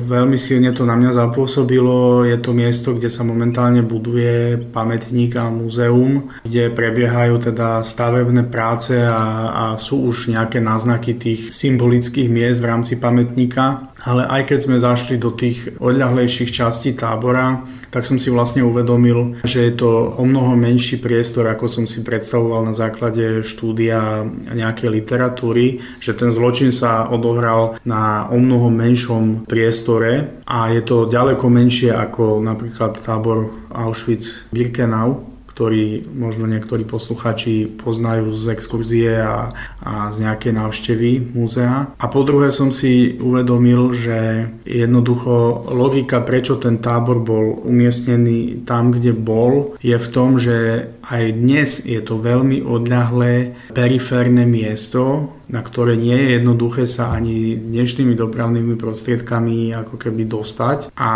veľmi 0.08 0.40
silne 0.40 0.72
to 0.72 0.88
na 0.88 0.96
mňa 0.96 1.12
zapôsobilo. 1.12 2.24
Je 2.24 2.40
to 2.40 2.56
miesto, 2.56 2.96
kde 2.96 3.12
sa 3.12 3.28
momentálne 3.28 3.84
buduje 3.84 4.56
pamätník 4.72 5.36
a 5.36 5.52
múzeum, 5.52 6.32
kde 6.48 6.72
prebiehajú 6.72 7.52
teda 7.52 7.84
stavebné 7.84 8.48
práce 8.48 8.96
a, 8.96 9.52
a 9.52 9.64
sú 9.76 10.08
už 10.08 10.32
nejaké 10.32 10.64
náznaky 10.64 11.20
tých 11.20 11.40
symbolických 11.52 12.32
miest 12.32 12.64
v 12.64 12.68
rámci 12.72 12.96
pamätníka. 12.96 13.92
Ale 14.04 14.28
aj 14.28 14.52
keď 14.52 14.58
sme 14.60 14.76
zašli 14.76 15.16
do 15.16 15.32
tých 15.32 15.80
odľahlejších 15.80 16.52
častí 16.52 16.92
tábora, 16.92 17.64
tak 17.88 18.04
som 18.04 18.20
si 18.20 18.28
vlastne 18.28 18.60
uvedomil, 18.60 19.40
že 19.48 19.72
je 19.72 19.72
to 19.72 20.12
o 20.20 20.22
mnoho 20.28 20.52
menší 20.52 21.00
priestor, 21.00 21.48
ako 21.48 21.64
som 21.64 21.84
si 21.88 22.04
predstavoval 22.04 22.68
na 22.68 22.74
základe 22.76 23.40
štúdia 23.40 24.20
nejakej 24.52 24.88
literatúry, 24.92 25.80
že 25.96 26.12
ten 26.12 26.28
zločin 26.28 26.76
sa 26.76 27.08
odohral 27.08 27.80
na 27.88 28.28
o 28.28 28.36
mnoho 28.36 28.68
menšom 28.68 29.48
priestore 29.48 30.44
a 30.44 30.68
je 30.68 30.84
to 30.84 31.08
ďaleko 31.08 31.48
menšie 31.48 31.88
ako 31.88 32.44
napríklad 32.44 33.00
tábor 33.00 33.48
Auschwitz-Birkenau, 33.72 35.35
ktorý 35.56 36.04
možno 36.12 36.44
niektorí 36.44 36.84
posluchači 36.84 37.64
poznajú 37.80 38.28
z 38.36 38.52
exkurzie 38.52 39.24
a, 39.24 39.56
a 39.80 40.12
z 40.12 40.28
nejakej 40.28 40.52
návštevy 40.52 41.32
múzea. 41.32 41.96
A 41.96 42.04
po 42.12 42.28
druhé 42.28 42.52
som 42.52 42.76
si 42.76 43.16
uvedomil, 43.16 43.96
že 43.96 44.52
jednoducho 44.68 45.64
logika, 45.72 46.20
prečo 46.20 46.60
ten 46.60 46.76
tábor 46.76 47.24
bol 47.24 47.64
umiestnený 47.64 48.68
tam, 48.68 48.92
kde 48.92 49.16
bol, 49.16 49.80
je 49.80 49.96
v 49.96 50.08
tom, 50.12 50.36
že 50.36 50.92
aj 51.08 51.24
dnes 51.32 51.80
je 51.88 52.04
to 52.04 52.20
veľmi 52.20 52.60
odľahlé 52.60 53.56
periférne 53.72 54.44
miesto, 54.44 55.32
na 55.46 55.62
ktoré 55.62 55.94
nie 55.94 56.14
je 56.14 56.42
jednoduché 56.42 56.90
sa 56.90 57.14
ani 57.14 57.54
dnešnými 57.54 58.18
dopravnými 58.18 58.74
prostriedkami 58.74 59.70
ako 59.78 59.94
keby 59.94 60.26
dostať 60.26 60.90
a 60.98 61.12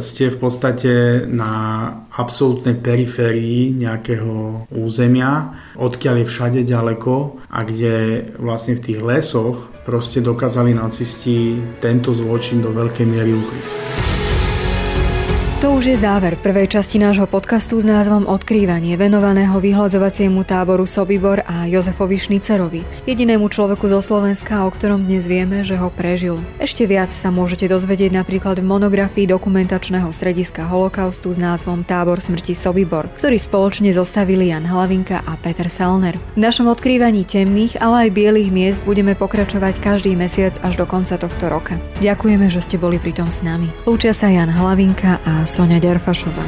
ste 0.00 0.32
v 0.32 0.38
podstate 0.40 0.92
na 1.28 1.52
absolútnej 2.16 2.80
periférii 2.80 3.76
nejakého 3.76 4.64
územia, 4.72 5.52
odkiaľ 5.76 6.24
je 6.24 6.30
všade 6.30 6.60
ďaleko 6.64 7.44
a 7.52 7.60
kde 7.68 7.94
vlastne 8.40 8.80
v 8.80 8.84
tých 8.92 9.00
lesoch 9.04 9.68
proste 9.84 10.24
dokázali 10.24 10.74
nacisti 10.74 11.60
tento 11.78 12.10
zločin 12.10 12.58
do 12.64 12.74
veľkej 12.74 13.06
miery 13.06 13.36
ukryť. 13.36 13.75
To 15.56 15.72
už 15.72 15.88
je 15.88 15.96
záver 15.96 16.36
prvej 16.36 16.68
časti 16.68 17.00
nášho 17.00 17.24
podcastu 17.24 17.80
s 17.80 17.88
názvom 17.88 18.28
Odkrývanie, 18.28 18.92
venovaného 19.00 19.56
vyhľadzovaciemu 19.56 20.44
táboru 20.44 20.84
Sobibor 20.84 21.40
a 21.48 21.64
Jozefovi 21.64 22.20
Šnicerovi, 22.20 22.84
jedinému 23.08 23.48
človeku 23.48 23.88
zo 23.88 24.04
Slovenska, 24.04 24.68
o 24.68 24.70
ktorom 24.70 25.08
dnes 25.08 25.24
vieme, 25.24 25.64
že 25.64 25.80
ho 25.80 25.88
prežil. 25.88 26.36
Ešte 26.60 26.84
viac 26.84 27.08
sa 27.08 27.32
môžete 27.32 27.72
dozvedieť 27.72 28.12
napríklad 28.12 28.60
v 28.60 28.68
monografii 28.68 29.24
dokumentačného 29.24 30.12
strediska 30.12 30.68
holokaustu 30.68 31.32
s 31.32 31.40
názvom 31.40 31.88
Tábor 31.88 32.20
smrti 32.20 32.52
Sobibor, 32.52 33.08
ktorý 33.16 33.40
spoločne 33.40 33.88
zostavili 33.96 34.52
Jan 34.52 34.68
Hlavinka 34.68 35.24
a 35.24 35.40
Peter 35.40 35.72
Salner. 35.72 36.20
V 36.36 36.40
našom 36.44 36.68
odkrývaní 36.68 37.24
temných, 37.24 37.80
ale 37.80 38.06
aj 38.06 38.10
bielých 38.12 38.52
miest 38.52 38.80
budeme 38.84 39.16
pokračovať 39.16 39.80
každý 39.80 40.20
mesiac 40.20 40.52
až 40.60 40.76
do 40.76 40.84
konca 40.84 41.16
tohto 41.16 41.48
roka. 41.48 41.80
Ďakujeme, 42.04 42.44
že 42.52 42.60
ste 42.60 42.76
boli 42.76 43.00
pritom 43.00 43.32
s 43.32 43.40
nami. 43.40 43.72
Lúčia 43.88 44.12
sa 44.12 44.28
Jan 44.28 44.52
Hlavinka 44.52 45.16
a 45.24 45.45
Sonia 45.46 45.78
Ďarfašová. 45.78 46.42